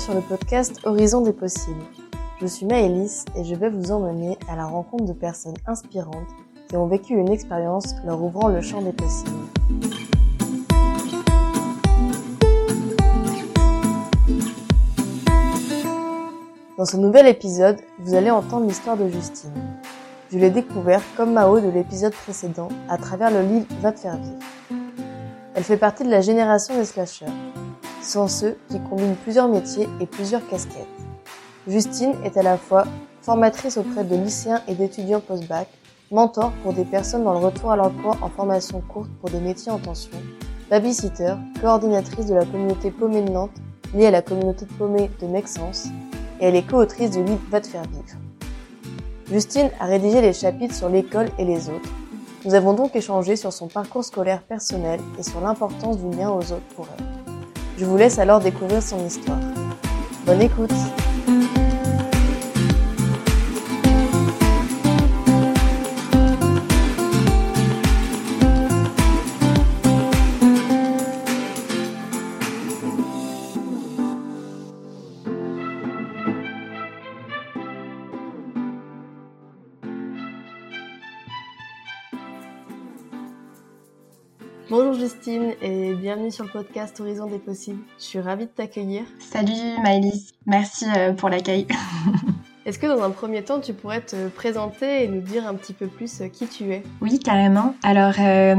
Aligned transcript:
sur 0.00 0.14
le 0.14 0.22
podcast 0.22 0.80
Horizon 0.84 1.20
des 1.20 1.34
possibles. 1.34 1.84
Je 2.40 2.46
suis 2.46 2.64
Maëlys 2.64 3.26
et 3.36 3.44
je 3.44 3.54
vais 3.54 3.68
vous 3.68 3.92
emmener 3.92 4.38
à 4.48 4.56
la 4.56 4.64
rencontre 4.64 5.04
de 5.04 5.12
personnes 5.12 5.56
inspirantes 5.66 6.28
qui 6.68 6.76
ont 6.76 6.86
vécu 6.86 7.12
une 7.12 7.30
expérience 7.30 7.94
leur 8.06 8.22
ouvrant 8.22 8.48
le 8.48 8.62
champ 8.62 8.80
des 8.80 8.92
possibles. 8.92 9.30
Dans 16.78 16.86
ce 16.86 16.96
nouvel 16.96 17.26
épisode, 17.26 17.76
vous 17.98 18.14
allez 18.14 18.30
entendre 18.30 18.66
l'histoire 18.66 18.96
de 18.96 19.06
Justine. 19.06 19.52
Je 20.32 20.38
l'ai 20.38 20.50
découverte 20.50 21.04
comme 21.14 21.34
Mao 21.34 21.60
de 21.60 21.68
l'épisode 21.68 22.14
précédent 22.14 22.68
à 22.88 22.96
travers 22.96 23.30
le 23.30 23.42
livre 23.42 23.66
Va 23.82 23.92
te 23.92 24.00
faire. 24.00 24.18
Elle 25.54 25.64
fait 25.64 25.76
partie 25.76 26.04
de 26.04 26.10
la 26.10 26.22
génération 26.22 26.74
des 26.74 26.86
slashers. 26.86 27.26
Sont 28.02 28.28
ceux 28.28 28.56
qui 28.68 28.80
combinent 28.80 29.16
plusieurs 29.16 29.48
métiers 29.48 29.88
et 30.00 30.06
plusieurs 30.06 30.46
casquettes. 30.48 30.86
Justine 31.68 32.14
est 32.24 32.36
à 32.36 32.42
la 32.42 32.56
fois 32.56 32.84
formatrice 33.20 33.76
auprès 33.76 34.04
de 34.04 34.16
lycéens 34.16 34.62
et 34.66 34.74
d'étudiants 34.74 35.20
post-bac, 35.20 35.68
mentor 36.10 36.50
pour 36.62 36.72
des 36.72 36.84
personnes 36.84 37.24
dans 37.24 37.34
le 37.34 37.44
retour 37.44 37.70
à 37.70 37.76
l'emploi 37.76 38.16
en 38.22 38.30
formation 38.30 38.80
courte 38.80 39.10
pour 39.20 39.28
des 39.30 39.38
métiers 39.38 39.70
en 39.70 39.78
tension, 39.78 40.16
babysitter, 40.70 41.34
coordinatrice 41.60 42.26
de 42.26 42.34
la 42.34 42.46
communauté 42.46 42.90
paumée 42.90 43.22
de 43.22 43.30
Nantes 43.30 43.60
liée 43.94 44.06
à 44.06 44.10
la 44.10 44.22
communauté 44.22 44.66
paumée 44.78 45.10
de 45.20 45.26
Mexence, 45.26 45.88
et 46.40 46.46
elle 46.46 46.56
est 46.56 46.66
co-autrice 46.66 47.10
du 47.10 47.22
livre 47.22 47.40
Va 47.50 47.60
te 47.60 47.66
faire 47.66 47.82
vivre. 47.82 48.16
Justine 49.30 49.70
a 49.78 49.84
rédigé 49.84 50.20
les 50.22 50.32
chapitres 50.32 50.74
sur 50.74 50.88
l'école 50.88 51.28
et 51.38 51.44
les 51.44 51.68
autres. 51.68 51.90
Nous 52.44 52.54
avons 52.54 52.72
donc 52.72 52.96
échangé 52.96 53.36
sur 53.36 53.52
son 53.52 53.68
parcours 53.68 54.04
scolaire 54.04 54.42
personnel 54.42 55.00
et 55.18 55.22
sur 55.22 55.40
l'importance 55.40 55.98
du 55.98 56.16
lien 56.16 56.30
aux 56.30 56.40
autres 56.40 56.74
pour 56.74 56.88
elle. 56.98 57.29
Je 57.80 57.86
vous 57.86 57.96
laisse 57.96 58.18
alors 58.18 58.40
découvrir 58.40 58.82
son 58.82 59.06
histoire. 59.06 59.38
Bonne 60.26 60.42
écoute 60.42 60.70
bienvenue 86.10 86.32
sur 86.32 86.42
le 86.42 86.50
podcast 86.50 86.98
Horizon 86.98 87.26
des 87.26 87.38
possibles. 87.38 87.84
Je 87.96 88.02
suis 88.02 88.18
ravie 88.18 88.46
de 88.46 88.50
t'accueillir. 88.50 89.02
Salut 89.20 89.80
Maëlys, 89.80 90.32
merci 90.44 90.84
euh, 90.96 91.12
pour 91.12 91.28
l'accueil. 91.28 91.68
Est-ce 92.66 92.78
que 92.78 92.86
dans 92.86 93.02
un 93.02 93.10
premier 93.10 93.42
temps, 93.42 93.58
tu 93.60 93.72
pourrais 93.72 94.02
te 94.02 94.28
présenter 94.28 95.04
et 95.04 95.08
nous 95.08 95.22
dire 95.22 95.46
un 95.46 95.54
petit 95.54 95.72
peu 95.72 95.86
plus 95.86 96.20
euh, 96.20 96.28
qui 96.28 96.46
tu 96.46 96.70
es? 96.72 96.82
Oui, 97.00 97.18
carrément. 97.18 97.74
Alors, 97.82 98.14
euh, 98.18 98.54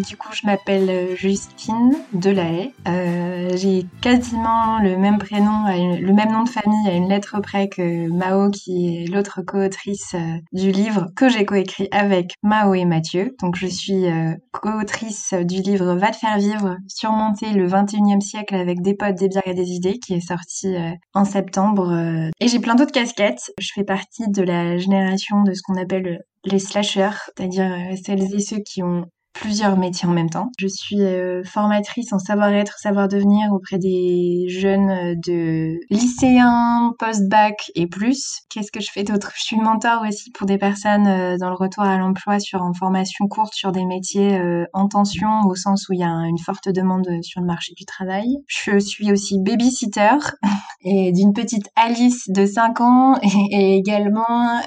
du 0.00 0.16
coup, 0.16 0.28
je 0.32 0.44
m'appelle 0.44 1.16
Justine 1.16 1.94
Delahaye. 2.12 2.72
Euh, 2.88 3.50
J'ai 3.56 3.86
quasiment 4.00 4.80
le 4.80 4.96
même 4.96 5.18
prénom, 5.18 5.66
le 5.68 6.12
même 6.12 6.32
nom 6.32 6.42
de 6.42 6.48
famille 6.48 6.88
à 6.88 6.94
une 6.94 7.08
lettre 7.08 7.40
près 7.40 7.68
que 7.68 8.08
Mao, 8.08 8.50
qui 8.50 9.04
est 9.04 9.06
l'autre 9.06 9.42
co-autrice 9.46 10.14
euh, 10.14 10.38
du 10.52 10.72
livre 10.72 11.06
que 11.14 11.28
j'ai 11.28 11.44
coécrit 11.44 11.88
avec 11.92 12.34
Mao 12.42 12.74
et 12.74 12.84
Mathieu. 12.84 13.36
Donc, 13.40 13.54
je 13.56 13.68
suis 13.68 14.06
euh, 14.06 14.32
co-autrice 14.52 15.32
du 15.32 15.62
livre 15.62 15.94
Va 15.94 16.10
te 16.10 16.16
faire 16.16 16.38
vivre, 16.38 16.76
surmonter 16.88 17.50
le 17.52 17.68
21e 17.68 18.20
siècle 18.20 18.56
avec 18.56 18.82
des 18.82 18.94
potes, 18.94 19.14
des 19.14 19.28
bières 19.28 19.46
et 19.46 19.54
des 19.54 19.70
idées, 19.70 19.98
qui 19.98 20.14
est 20.14 20.26
sorti 20.26 20.74
en 21.14 21.24
septembre. 21.24 21.92
Et 22.40 22.48
j'ai 22.48 22.58
plein 22.58 22.74
d'autres 22.74 22.92
casquettes. 22.92 23.43
Je 23.58 23.70
fais 23.74 23.84
partie 23.84 24.28
de 24.28 24.42
la 24.42 24.76
génération 24.76 25.42
de 25.42 25.52
ce 25.54 25.62
qu'on 25.62 25.80
appelle 25.80 26.24
les 26.44 26.58
slashers, 26.58 27.30
c'est-à-dire 27.36 27.72
euh, 27.72 27.96
celles 28.04 28.34
et 28.34 28.40
ceux 28.40 28.60
qui 28.60 28.82
ont 28.82 29.06
plusieurs 29.34 29.76
métiers 29.76 30.08
en 30.08 30.12
même 30.12 30.30
temps. 30.30 30.50
Je 30.58 30.68
suis 30.68 31.02
euh, 31.02 31.42
formatrice 31.44 32.12
en 32.12 32.18
savoir-être, 32.18 32.78
savoir-devenir 32.78 33.52
auprès 33.52 33.78
des 33.78 34.46
jeunes 34.48 34.90
euh, 34.90 35.14
de 35.26 35.74
lycéens, 35.90 36.92
post-bac 36.98 37.70
et 37.74 37.86
plus. 37.86 38.40
Qu'est-ce 38.48 38.70
que 38.70 38.80
je 38.80 38.90
fais 38.90 39.02
d'autre? 39.02 39.32
Je 39.36 39.42
suis 39.42 39.56
mentor 39.56 40.02
aussi 40.08 40.30
pour 40.30 40.46
des 40.46 40.56
personnes 40.56 41.06
euh, 41.08 41.36
dans 41.36 41.50
le 41.50 41.56
retour 41.56 41.82
à 41.82 41.98
l'emploi 41.98 42.38
sur 42.38 42.62
en 42.62 42.72
formation 42.72 43.26
courte 43.26 43.54
sur 43.54 43.72
des 43.72 43.84
métiers 43.84 44.40
en 44.72 44.88
tension 44.88 45.40
au 45.48 45.56
sens 45.56 45.88
où 45.88 45.92
il 45.92 46.00
y 46.00 46.04
a 46.04 46.08
une 46.08 46.38
forte 46.38 46.68
demande 46.68 47.08
sur 47.22 47.40
le 47.40 47.46
marché 47.46 47.72
du 47.76 47.84
travail. 47.84 48.28
Je 48.46 48.78
suis 48.78 49.10
aussi 49.10 49.40
babysitter 49.40 50.16
et 50.80 51.10
d'une 51.12 51.32
petite 51.32 51.68
Alice 51.74 52.28
de 52.28 52.46
5 52.46 52.80
ans 52.80 53.18
et, 53.50 53.76
également 53.76 54.60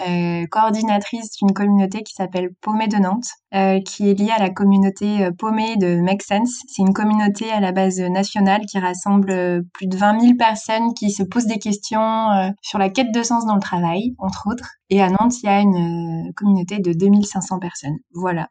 coordinatrice 0.52 1.32
d'une 1.38 1.54
communauté 1.54 2.04
qui 2.04 2.14
s'appelle 2.14 2.50
Paumée 2.62 2.88
de 2.88 2.98
Nantes 2.98 3.30
qui 3.52 4.10
est 4.10 4.14
liée 4.14 4.32
à 4.36 4.40
la 4.40 4.50
communauté 4.50 5.26
euh, 5.26 5.32
paumée 5.32 5.78
de 5.78 6.00
Make 6.02 6.24
Sense. 6.24 6.62
C'est 6.68 6.82
une 6.82 6.94
communauté 6.94 7.50
à 7.52 7.60
la 7.60 7.72
base 7.72 8.00
nationale 8.00 8.62
qui 8.66 8.80
rassemble 8.80 9.32
euh, 9.32 9.62
plus 9.74 9.88
de 9.88 9.96
20 9.96 10.20
000 10.20 10.34
personnes 10.38 10.94
qui 10.94 11.12
se 11.12 11.24
posent 11.24 11.46
des 11.46 11.60
questions 11.60 12.32
euh, 12.32 12.50
sur 12.62 12.80
la 12.80 12.90
quête 12.90 13.14
de 13.14 13.24
sens 13.24 13.46
dans 13.46 13.56
le 13.56 13.62
travail, 13.62 14.16
entre 14.18 14.48
autres. 14.48 14.70
Et 14.90 15.02
à 15.02 15.10
Nantes, 15.10 15.42
il 15.42 15.46
y 15.46 15.50
a 15.50 15.62
une 15.62 16.32
communauté 16.36 16.80
de 16.80 16.94
2500 16.94 17.60
personnes. 17.60 17.98
Voilà. 18.14 18.48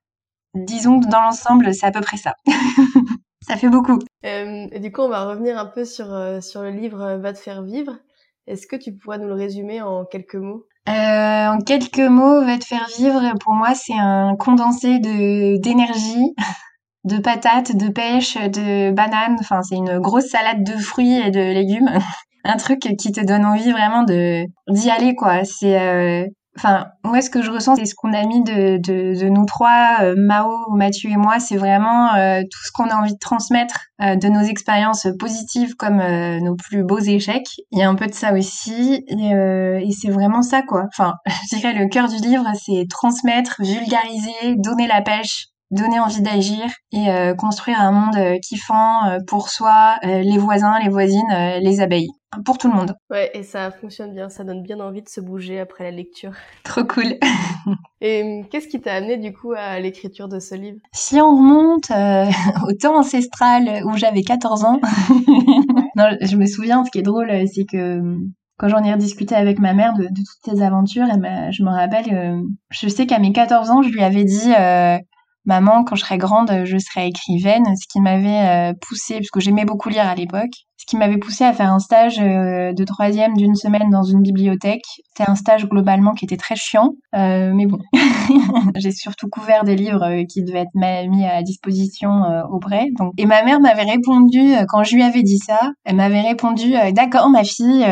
Disons 0.55 1.01
que 1.01 1.09
dans 1.09 1.21
l'ensemble, 1.21 1.75
c'est 1.75 1.87
à 1.87 1.91
peu 1.91 2.01
près 2.01 2.17
ça. 2.17 2.35
ça 3.47 3.57
fait 3.57 3.69
beaucoup. 3.69 3.99
du 3.99 4.93
coup, 4.93 5.03
on 5.03 5.09
va 5.09 5.27
revenir 5.27 5.59
un 5.59 5.67
peu 5.67 5.85
sur, 5.85 6.07
sur 6.43 6.63
le 6.63 6.71
livre 6.71 7.17
Va 7.17 7.33
te 7.35 7.39
faire 7.39 7.63
vivre. 7.63 7.99
Est-ce 8.47 8.67
que 8.67 8.77
tu 8.77 8.97
pourrais 8.97 9.19
nous 9.19 9.27
le 9.29 9.35
résumer 9.35 9.83
en 9.83 10.05
quelques 10.05 10.37
mots? 10.37 10.67
Euh, 10.89 11.49
en 11.49 11.59
quelques 11.59 11.99
mots, 11.99 12.45
va 12.45 12.59
te 12.59 12.65
faire 12.65 12.87
vivre, 12.99 13.35
pour 13.41 13.55
moi, 13.55 13.75
c'est 13.75 13.99
un 13.99 14.37
condensé 14.39 14.99
de 14.99 15.61
d'énergie, 15.61 16.35
de 17.05 17.19
patates, 17.19 17.77
de 17.77 17.89
pêche, 17.89 18.37
de 18.37 18.93
bananes. 18.93 19.37
Enfin, 19.41 19.63
c'est 19.63 19.77
une 19.77 19.99
grosse 19.99 20.29
salade 20.29 20.63
de 20.65 20.77
fruits 20.77 21.17
et 21.17 21.31
de 21.31 21.41
légumes. 21.41 21.91
un 22.45 22.57
truc 22.57 22.81
qui 22.81 23.13
te 23.13 23.25
donne 23.25 23.45
envie 23.45 23.73
vraiment 23.73 24.05
de 24.05 24.45
d'y 24.69 24.91
aller, 24.91 25.15
quoi. 25.17 25.45
C'est 25.45 25.81
euh, 25.81 26.27
Enfin, 26.57 26.87
moi, 27.05 27.21
ce 27.21 27.29
que 27.29 27.43
je 27.43 27.51
ressens, 27.51 27.77
c'est 27.77 27.85
ce 27.85 27.95
qu'on 27.95 28.15
a 28.15 28.25
mis 28.25 28.43
de, 28.43 28.79
de, 28.79 29.21
de 29.21 29.29
nous 29.29 29.45
trois, 29.45 29.99
euh, 30.01 30.15
Mao, 30.17 30.71
Mathieu 30.75 31.11
et 31.11 31.17
moi, 31.17 31.39
c'est 31.39 31.57
vraiment 31.57 32.15
euh, 32.15 32.41
tout 32.41 32.59
ce 32.65 32.73
qu'on 32.73 32.89
a 32.89 32.97
envie 32.97 33.13
de 33.13 33.19
transmettre 33.19 33.81
euh, 34.01 34.17
de 34.17 34.29
nos 34.29 34.41
expériences 34.41 35.07
positives 35.19 35.75
comme 35.77 35.99
nos 35.99 36.57
plus 36.57 36.83
beaux 36.83 36.99
échecs. 36.99 37.49
Il 37.73 37.79
y 37.79 37.83
a 37.83 37.89
un 37.89 37.95
peu 37.95 38.07
de 38.07 38.15
ça 38.15 38.33
aussi, 38.33 39.05
et, 39.07 39.31
et 39.31 39.91
c'est 39.93 40.11
vraiment 40.11 40.41
ça, 40.43 40.63
quoi. 40.63 40.85
Enfin, 40.89 41.15
je 41.51 41.57
dirais 41.57 41.75
le 41.75 41.89
cœur 41.89 42.09
du 42.09 42.17
livre, 42.17 42.47
c'est 42.65 42.87
transmettre, 42.89 43.57
vulgariser, 43.59 44.57
donner 44.57 44.87
la 44.87 45.03
pêche, 45.03 45.49
donner 45.71 46.01
envie 46.01 46.23
d'agir 46.23 46.65
et 46.93 47.09
construire 47.37 47.81
un 47.81 47.93
monde 47.93 48.41
kiffant 48.41 49.19
pour 49.27 49.51
soi, 49.51 49.97
les 50.03 50.39
voisins, 50.39 50.79
les 50.83 50.89
voisines, 50.89 51.59
les 51.61 51.81
abeilles 51.81 52.16
pour 52.45 52.59
tout 52.59 52.69
le 52.69 52.75
monde. 52.75 52.95
Ouais, 53.11 53.31
et 53.35 53.43
ça 53.43 53.71
fonctionne 53.71 54.15
bien, 54.15 54.29
ça 54.29 54.45
donne 54.45 54.63
bien 54.63 54.81
envie 54.81 55.03
de 55.03 55.09
se 55.09 55.21
bouger 55.21 55.61
après 55.61 55.85
la 55.85 55.91
lecture. 55.91 56.33
Trop 56.65 56.85
cool. 56.85 57.19
et 58.01 58.23
hum, 58.23 58.49
qu'est-ce 58.49 58.69
qui 58.69 58.81
t'a 58.81 58.95
amené 58.95 59.17
du 59.17 59.33
coup 59.33 59.53
à 59.57 59.79
l'écriture 59.81 60.29
de 60.29 60.39
ce 60.39 60.55
livre? 60.55 60.79
Si 60.93 61.21
on 61.21 61.37
remonte 61.37 61.91
euh, 61.91 62.31
au 62.69 62.73
temps 62.73 62.99
ancestral 62.99 63.83
où 63.85 63.97
j'avais 63.97 64.23
14 64.23 64.65
ans, 64.65 64.81
non, 65.97 66.17
je 66.21 66.37
me 66.37 66.47
souviens, 66.47 66.85
ce 66.85 66.91
qui 66.91 66.99
est 66.99 67.03
drôle, 67.03 67.31
c'est 67.53 67.65
que 67.65 68.01
quand 68.59 68.69
j'en 68.69 68.83
ai 68.83 68.93
rediscuté 68.93 69.35
avec 69.35 69.59
ma 69.59 69.75
mère 69.75 69.95
de, 69.95 70.05
toutes 70.05 70.55
ces 70.55 70.63
aventures, 70.63 71.07
et 71.07 71.53
je 71.53 71.63
me 71.63 71.71
rappelle, 71.71 72.07
euh, 72.13 72.43
je 72.71 72.89
sais 72.89 73.07
qu'à 73.07 73.19
mes 73.19 73.33
14 73.33 73.71
ans, 73.71 73.83
je 73.83 73.91
lui 73.91 74.03
avais 74.03 74.25
dit, 74.25 74.53
euh, 74.59 74.99
maman, 75.47 75.85
quand 75.85 75.97
je 75.97 76.05
serai 76.05 76.19
grande, 76.19 76.65
je 76.65 76.79
serai 76.79 77.07
écrivaine, 77.07 77.65
ce 77.77 77.87
qui 77.89 78.01
m'avait 78.01 78.75
poussé, 78.81 79.15
parce 79.15 79.31
que 79.31 79.41
j'aimais 79.41 79.65
beaucoup 79.65 79.89
lire 79.89 80.07
à 80.07 80.15
l'époque, 80.15 80.53
ce 80.79 80.85
qui 80.85 80.97
m'avait 80.97 81.17
poussé 81.17 81.45
à 81.45 81.53
faire 81.53 81.73
un 81.73 81.79
stage 81.79 82.21
euh, 82.21 82.73
de 82.73 82.85
troisième 82.85 83.35
d'une 83.35 83.55
semaine 83.55 83.89
dans 83.91 84.03
une 84.03 84.21
bibliothèque. 84.21 84.85
C'était 85.09 85.31
un 85.31 85.35
stage 85.35 85.67
globalement 85.67 86.13
qui 86.13 86.27
était 86.27 86.37
très 86.37 86.55
chiant, 86.55 86.93
euh, 87.15 87.53
mais 87.55 87.67
bon, 87.67 87.79
j'ai 88.77 88.93
surtout 88.93 89.29
couvert 89.29 89.65
des 89.65 89.75
livres 89.75 90.05
euh, 90.05 90.25
qui 90.29 90.45
devaient 90.45 90.61
être 90.61 91.09
mis 91.09 91.25
à 91.25 91.43
disposition 91.43 92.23
auprès. 92.51 92.87
Donc, 92.99 93.13
et 93.17 93.27
ma 93.27 93.43
mère 93.43 93.61
m'avait 93.61 93.83
répondu 93.83 94.55
quand 94.69 94.85
je 94.85 94.95
lui 94.95 95.03
avais 95.03 95.23
dit 95.23 95.39
ça, 95.39 95.59
elle 95.85 95.97
m'avait 95.97 96.21
répondu 96.21 96.75
d'accord 96.93 97.31
ma 97.31 97.45
fille, 97.45 97.85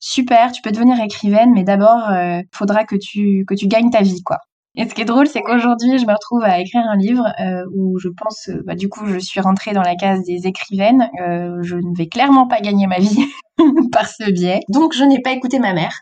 super, 0.00 0.52
tu 0.52 0.62
peux 0.62 0.70
devenir 0.70 1.00
écrivaine, 1.00 1.52
mais 1.54 1.64
d'abord 1.64 2.08
faudra 2.52 2.84
que 2.84 2.96
tu 2.96 3.44
que 3.46 3.54
tu 3.54 3.66
gagnes 3.66 3.90
ta 3.90 4.02
vie 4.02 4.22
quoi. 4.22 4.38
Et 4.78 4.88
ce 4.88 4.94
qui 4.94 5.02
est 5.02 5.04
drôle, 5.04 5.26
c'est 5.26 5.42
qu'aujourd'hui, 5.42 5.98
je 5.98 6.06
me 6.06 6.12
retrouve 6.12 6.44
à 6.44 6.60
écrire 6.60 6.82
un 6.88 6.96
livre 6.96 7.24
euh, 7.40 7.64
où 7.74 7.98
je 7.98 8.08
pense, 8.08 8.48
euh, 8.48 8.62
bah, 8.64 8.76
du 8.76 8.88
coup, 8.88 9.06
je 9.06 9.18
suis 9.18 9.40
rentrée 9.40 9.72
dans 9.72 9.82
la 9.82 9.96
case 9.96 10.22
des 10.22 10.46
écrivaines. 10.46 11.10
Euh, 11.20 11.58
je 11.62 11.74
ne 11.74 11.96
vais 11.96 12.06
clairement 12.06 12.46
pas 12.46 12.60
gagner 12.60 12.86
ma 12.86 13.00
vie. 13.00 13.18
par 13.90 14.06
ce 14.06 14.30
biais. 14.30 14.60
Donc 14.68 14.94
je 14.94 15.02
n'ai 15.02 15.20
pas 15.20 15.32
écouté 15.32 15.58
ma 15.58 15.72
mère. 15.72 15.92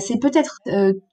C'est 0.00 0.20
peut-être 0.20 0.60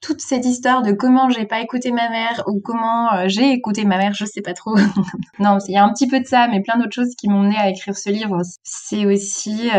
toute 0.01 0.19
cette 0.19 0.45
histoire 0.45 0.81
de 0.81 0.91
comment 0.91 1.29
j'ai 1.29 1.45
pas 1.45 1.61
écouté 1.61 1.93
ma 1.93 2.09
mère 2.09 2.43
ou 2.45 2.59
comment 2.61 3.25
j'ai 3.27 3.51
écouté 3.51 3.85
ma 3.85 3.97
mère, 3.97 4.13
je 4.13 4.25
sais 4.25 4.41
pas 4.41 4.51
trop. 4.51 4.75
non, 5.39 5.59
il 5.65 5.75
y 5.75 5.77
a 5.77 5.85
un 5.85 5.93
petit 5.93 6.07
peu 6.07 6.19
de 6.19 6.25
ça, 6.25 6.49
mais 6.49 6.59
plein 6.59 6.77
d'autres 6.77 6.91
choses 6.91 7.15
qui 7.17 7.29
m'ont 7.29 7.43
mené 7.43 7.55
à 7.55 7.69
écrire 7.69 7.95
ce 7.95 8.09
livre. 8.09 8.41
C'est 8.63 9.05
aussi 9.05 9.69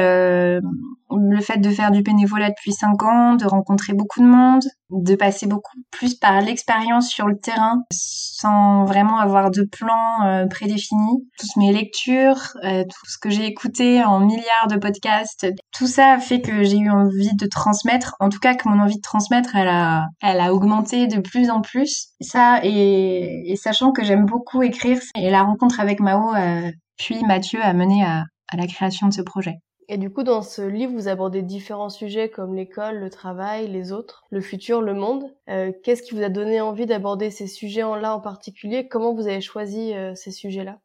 le 1.17 1.41
fait 1.41 1.59
de 1.59 1.71
faire 1.71 1.91
du 1.91 2.03
bénévolat 2.03 2.51
depuis 2.51 2.73
5 2.73 3.03
ans, 3.03 3.35
de 3.35 3.47
rencontrer 3.47 3.93
beaucoup 3.93 4.21
de 4.21 4.27
monde, 4.27 4.65
de 4.91 5.15
passer 5.15 5.47
beaucoup 5.47 5.77
plus 5.91 6.15
par 6.15 6.41
l'expérience 6.41 7.09
sur 7.09 7.27
le 7.27 7.39
terrain 7.39 7.83
sans 7.91 8.85
vraiment 8.85 9.19
avoir 9.19 9.51
de 9.51 9.63
plan 9.63 10.25
euh, 10.25 10.47
prédéfini. 10.47 11.27
Toutes 11.39 11.57
mes 11.57 11.73
lectures, 11.73 12.41
euh, 12.65 12.85
tout 12.85 13.11
ce 13.11 13.19
que 13.19 13.31
j'ai 13.31 13.47
écouté 13.47 14.05
en 14.05 14.21
milliards 14.21 14.69
de 14.69 14.77
podcasts, 14.77 15.47
tout 15.73 15.87
ça 15.87 16.13
a 16.13 16.19
fait 16.19 16.41
que 16.41 16.63
j'ai 16.63 16.79
eu 16.79 16.91
envie 16.91 17.35
de 17.35 17.47
transmettre. 17.47 18.15
En 18.21 18.29
tout 18.29 18.39
cas, 18.39 18.55
que 18.55 18.69
mon 18.69 18.81
envie 18.81 18.97
de 18.97 19.03
transmettre, 19.03 19.57
elle 19.57 19.69
a, 19.69 20.07
elle 20.23 20.41
a 20.41 20.53
augmenté 20.53 21.07
de 21.07 21.21
plus 21.21 21.51
en 21.51 21.61
plus. 21.61 22.09
Ça, 22.21 22.61
et, 22.63 23.51
et 23.51 23.57
sachant 23.57 23.93
que 23.93 24.05
j'aime 24.05 24.27
beaucoup 24.27 24.63
écrire, 24.63 25.01
et 25.17 25.31
la 25.31 25.43
rencontre 25.43 25.81
avec 25.81 26.01
Mao, 26.01 26.35
euh, 26.35 26.71
puis 26.97 27.23
Mathieu 27.25 27.61
a 27.63 27.73
mené 27.73 28.05
à, 28.05 28.25
à 28.49 28.57
la 28.57 28.67
création 28.67 29.09
de 29.09 29.15
ce 29.15 29.23
projet. 29.23 29.57
Et 29.89 29.99
du 29.99 30.11
coup, 30.11 30.23
dans 30.23 30.43
ce 30.43 30.63
livre, 30.63 30.93
vous 30.93 31.09
abordez 31.09 31.43
différents 31.43 31.91
sujets 31.91 32.31
comme 32.31 32.55
l'école, 32.55 32.99
le 32.99 33.11
travail, 33.11 33.69
les 33.69 33.93
autres, 33.93 34.25
le 34.31 34.41
futur, 34.41 34.81
le 34.81 34.95
monde. 34.95 35.35
Euh, 35.51 35.73
Qu'est-ce 35.83 36.03
qui 36.03 36.15
vous 36.15 36.23
a 36.23 36.29
donné 36.29 36.61
envie 36.61 36.87
d'aborder 36.87 37.31
ces 37.31 37.47
sujets-là 37.47 38.15
en 38.15 38.21
particulier? 38.21 38.89
Comment 38.89 39.15
vous 39.15 39.27
avez 39.27 39.41
choisi 39.41 39.93
euh, 39.93 40.15
ces 40.15 40.31
sujets-là? 40.31 40.79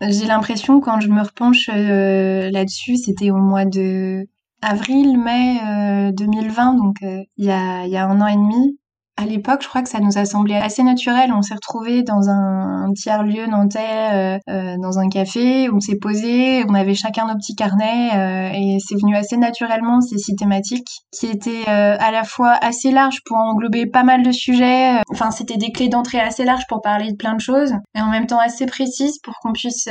J'ai 0.00 0.26
l'impression, 0.26 0.80
quand 0.80 1.00
je 1.00 1.08
me 1.08 1.22
repenche 1.22 1.68
euh, 1.68 2.50
là-dessus, 2.50 2.96
c'était 2.96 3.30
au 3.30 3.36
mois 3.36 3.64
de 3.64 4.26
avril, 4.62 5.18
mai 5.18 6.12
2020, 6.12 6.74
euh, 6.74 6.78
donc 6.78 6.96
il 7.02 7.44
y 7.44 7.50
a 7.50 8.08
un 8.08 8.20
an 8.20 8.26
et 8.26 8.36
demi 8.36 8.77
à 9.18 9.24
l'époque, 9.24 9.62
je 9.62 9.68
crois 9.68 9.82
que 9.82 9.88
ça 9.88 9.98
nous 9.98 10.16
a 10.16 10.24
semblé 10.24 10.54
assez 10.54 10.84
naturel. 10.84 11.32
On 11.32 11.42
s'est 11.42 11.54
retrouvés 11.54 12.04
dans 12.04 12.28
un, 12.28 12.92
tiers-lieu 12.94 13.46
nantais, 13.48 13.80
euh, 14.12 14.38
euh, 14.48 14.76
dans 14.80 15.00
un 15.00 15.08
café. 15.08 15.68
On 15.70 15.80
s'est 15.80 15.98
posé, 16.00 16.64
on 16.68 16.74
avait 16.74 16.94
chacun 16.94 17.26
nos 17.26 17.34
petits 17.34 17.56
carnets 17.56 18.10
euh, 18.14 18.54
et 18.54 18.78
c'est 18.78 18.94
venu 18.94 19.16
assez 19.16 19.36
naturellement 19.36 20.00
ces 20.00 20.18
six 20.18 20.36
thématiques 20.36 20.88
qui 21.10 21.26
étaient 21.26 21.66
à 21.66 22.12
la 22.12 22.22
fois 22.22 22.52
assez 22.62 22.92
larges 22.92 23.18
pour 23.24 23.38
englober 23.38 23.86
pas 23.86 24.04
mal 24.04 24.22
de 24.22 24.30
sujets. 24.30 25.00
Enfin, 25.10 25.32
c'était 25.32 25.56
des 25.56 25.72
clés 25.72 25.88
d'entrée 25.88 26.20
assez 26.20 26.44
larges 26.44 26.66
pour 26.68 26.80
parler 26.80 27.10
de 27.10 27.16
plein 27.16 27.34
de 27.34 27.40
choses 27.40 27.72
et 27.96 28.00
en 28.00 28.10
même 28.10 28.26
temps 28.26 28.38
assez 28.38 28.66
précises 28.66 29.18
pour 29.24 29.34
qu'on 29.42 29.52
puisse 29.52 29.88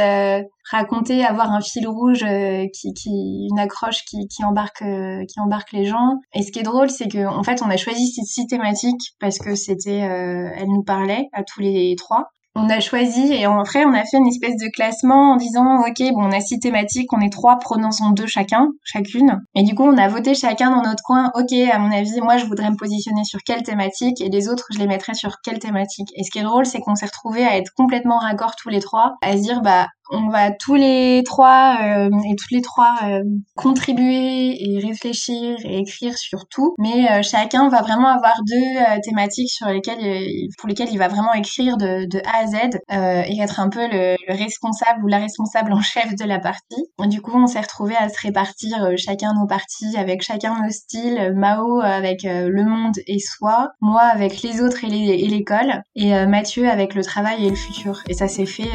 raconter, 0.72 1.24
avoir 1.24 1.52
un 1.52 1.62
fil 1.62 1.88
rouge 1.88 2.24
euh, 2.24 2.66
qui, 2.74 2.94
qui, 2.94 3.48
une 3.50 3.60
accroche 3.60 4.04
qui, 4.06 4.28
qui 4.28 4.44
embarque, 4.44 4.82
euh, 4.82 5.24
qui 5.26 5.40
embarque 5.40 5.72
les 5.72 5.86
gens. 5.86 6.20
Et 6.34 6.44
ce 6.44 6.52
qui 6.52 6.60
est 6.60 6.64
drôle, 6.64 6.90
c'est 6.90 7.08
que 7.08 7.26
en 7.26 7.44
fait, 7.44 7.62
on 7.62 7.70
a 7.70 7.78
choisi 7.78 8.08
ces 8.08 8.24
six 8.24 8.48
thématiques 8.48 9.16
parce 9.20 9.40
que 9.40 9.56
c'était, 9.56 10.04
euh, 10.04 10.50
elle 10.56 10.68
nous 10.68 10.84
parlait 10.84 11.30
à 11.34 11.44
tous 11.44 11.62
les 11.62 11.96
trois 11.98 12.30
on 12.58 12.70
a 12.70 12.80
choisi 12.80 13.32
et 13.34 13.46
après 13.46 13.86
on 13.86 13.94
a 13.94 14.04
fait 14.04 14.18
une 14.18 14.28
espèce 14.28 14.56
de 14.58 14.68
classement 14.74 15.34
en 15.34 15.36
disant 15.36 15.80
ok 15.82 16.12
bon 16.14 16.24
on 16.24 16.32
a 16.32 16.40
six 16.40 16.60
thématiques, 16.60 17.14
on 17.14 17.22
est 17.22 17.32
trois, 17.32 17.60
prononçons 17.60 18.10
deux 18.10 18.26
chacun, 18.26 18.70
chacune. 18.84 19.42
Et 19.54 19.62
du 19.64 19.76
coup 19.76 19.84
on 19.84 19.98
a 19.98 20.08
voté 20.08 20.34
chacun 20.34 20.72
dans 20.72 20.82
notre 20.82 21.04
coin. 21.04 21.32
Ok 21.36 21.54
à 21.54 21.78
mon 21.78 21.92
avis 21.92 22.20
moi 22.20 22.38
je 22.38 22.46
voudrais 22.46 22.72
me 22.72 22.76
positionner 22.76 23.24
sur 23.26 23.40
quelle 23.46 23.62
thématique 23.62 24.22
et 24.22 24.30
les 24.30 24.50
autres 24.50 24.66
je 24.74 24.80
les 24.80 24.88
mettrais 24.88 25.14
sur 25.14 25.36
quelle 25.44 25.60
thématique. 25.60 26.10
Et 26.16 26.24
ce 26.24 26.32
qui 26.32 26.40
est 26.40 26.44
drôle 26.44 26.66
c'est 26.66 26.80
qu'on 26.80 26.96
s'est 26.96 27.06
retrouvés 27.06 27.46
à 27.46 27.58
être 27.58 27.72
complètement 27.76 28.18
raccord 28.18 28.56
tous 28.56 28.70
les 28.70 28.80
trois, 28.80 29.18
à 29.22 29.34
se 29.34 29.42
dire 29.42 29.62
bah 29.62 29.88
on 30.10 30.30
va 30.30 30.52
tous 30.52 30.76
les 30.76 31.24
trois 31.26 31.78
euh, 31.82 32.10
et 32.30 32.36
toutes 32.36 32.52
les 32.52 32.62
trois 32.62 32.96
euh, 33.04 33.24
contribuer 33.56 34.56
et 34.60 34.80
réfléchir 34.80 35.58
et 35.64 35.80
écrire 35.80 36.18
sur 36.18 36.48
tout, 36.48 36.74
mais 36.78 37.12
euh, 37.12 37.22
chacun 37.22 37.70
va 37.70 37.82
vraiment 37.82 38.10
avoir 38.10 38.34
deux 38.46 39.02
thématiques 39.04 39.50
sur 39.50 39.68
lesquelles 39.68 40.26
pour 40.58 40.70
lesquelles 40.70 40.90
il 40.92 40.98
va 40.98 41.08
vraiment 41.08 41.34
écrire 41.34 41.78
de, 41.78 42.06
de 42.06 42.22
A 42.26 42.44
à 42.44 42.48
Z 42.48 42.80
et 42.90 43.42
être 43.42 43.60
un 43.60 43.70
peu 43.70 43.88
le, 43.88 44.16
responsable 44.28 45.04
ou 45.04 45.08
la 45.08 45.18
responsable 45.18 45.74
en 45.74 45.82
chef 45.82 46.16
de 46.16 46.26
la 46.26 46.40
partie. 46.40 46.86
Du 47.08 47.22
coup, 47.22 47.32
on 47.36 47.48
s'est 47.48 47.62
retrouvé 47.62 47.96
à 47.96 48.10
se 48.10 48.20
répartir 48.22 48.78
chacun 48.98 49.34
nos 49.34 49.48
parties 49.48 49.98
avec 49.98 50.22
chacun 50.22 50.62
nos 50.62 50.70
styles. 50.70 51.34
Mao 51.36 51.80
avec 51.82 52.24
le 52.24 52.64
monde 52.64 52.96
et 53.08 53.20
soi, 53.20 53.70
moi 53.82 54.02
avec 54.02 54.42
les 54.42 54.62
autres 54.62 54.84
et 54.84 54.88
l'école, 55.28 55.82
et 55.96 56.26
Mathieu 56.26 56.70
avec 56.70 56.94
le 56.94 57.04
travail 57.04 57.46
et 57.46 57.50
le 57.50 57.56
futur. 57.56 58.04
Et 58.08 58.14
ça 58.14 58.28
s'est 58.28 58.46
fait 58.46 58.72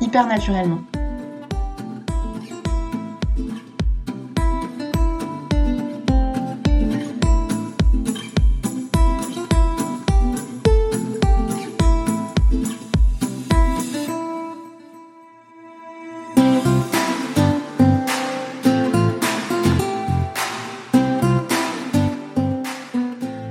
hyper 0.00 0.26
naturellement. 0.26 0.80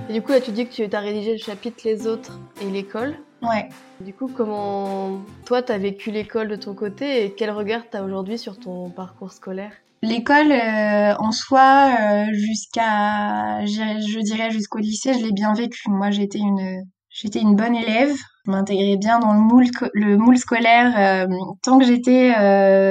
Du 0.09 0.21
coup, 0.21 0.31
tu 0.43 0.51
dis 0.51 0.65
que 0.65 0.71
tu 0.71 0.95
as 0.95 0.99
rédigé 0.99 1.33
le 1.33 1.37
chapitre 1.37 1.81
Les 1.83 2.07
autres 2.07 2.39
et 2.61 2.69
l'école. 2.69 3.17
Ouais. 3.41 3.69
Du 4.01 4.13
coup, 4.13 4.27
comment 4.27 5.21
toi, 5.45 5.61
tu 5.61 5.71
as 5.71 5.77
vécu 5.77 6.11
l'école 6.11 6.47
de 6.47 6.55
ton 6.55 6.73
côté 6.73 7.25
et 7.25 7.33
quel 7.33 7.51
regard 7.51 7.81
tu 7.89 7.97
as 7.97 8.03
aujourd'hui 8.03 8.37
sur 8.37 8.59
ton 8.59 8.89
parcours 8.89 9.31
scolaire? 9.31 9.71
L'école 10.01 10.51
euh, 10.51 11.15
en 11.17 11.31
soi, 11.31 11.95
euh, 11.99 12.25
jusqu'à, 12.33 13.65
je, 13.65 14.19
dirais 14.21 14.51
jusqu'au 14.51 14.79
lycée, 14.79 15.13
je 15.13 15.25
l'ai 15.25 15.31
bien 15.31 15.53
vécu. 15.53 15.89
Moi, 15.89 16.11
j'étais 16.11 16.37
une, 16.37 16.83
j'étais 17.09 17.39
une 17.39 17.55
bonne 17.55 17.75
élève. 17.75 18.13
Je 18.45 18.51
m'intégrais 18.51 18.97
bien 18.97 19.17
dans 19.17 19.33
le 19.33 19.39
moule, 19.39 19.65
le 19.93 20.17
moule 20.17 20.37
scolaire 20.37 20.93
euh, 20.95 21.35
tant 21.63 21.79
que 21.79 21.85
j'étais 21.85 22.29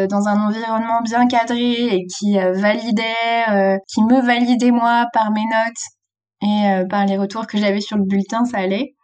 dans 0.09 0.27
un 0.27 0.49
environnement 0.49 1.01
bien 1.03 1.29
cadré 1.29 1.95
et 1.95 2.07
qui 2.07 2.37
validait, 2.37 3.79
qui 3.87 4.03
me 4.03 4.21
validait 4.21 4.73
moi 4.73 5.07
par 5.13 5.31
mes 5.31 5.45
notes 5.45 6.43
et 6.43 6.89
par 6.89 7.07
les 7.07 7.17
retours 7.17 7.47
que 7.47 7.57
j'avais 7.57 7.81
sur 7.81 7.97
le 7.97 8.05
bulletin, 8.05 8.45
ça 8.47 8.59
allait. 8.59 8.95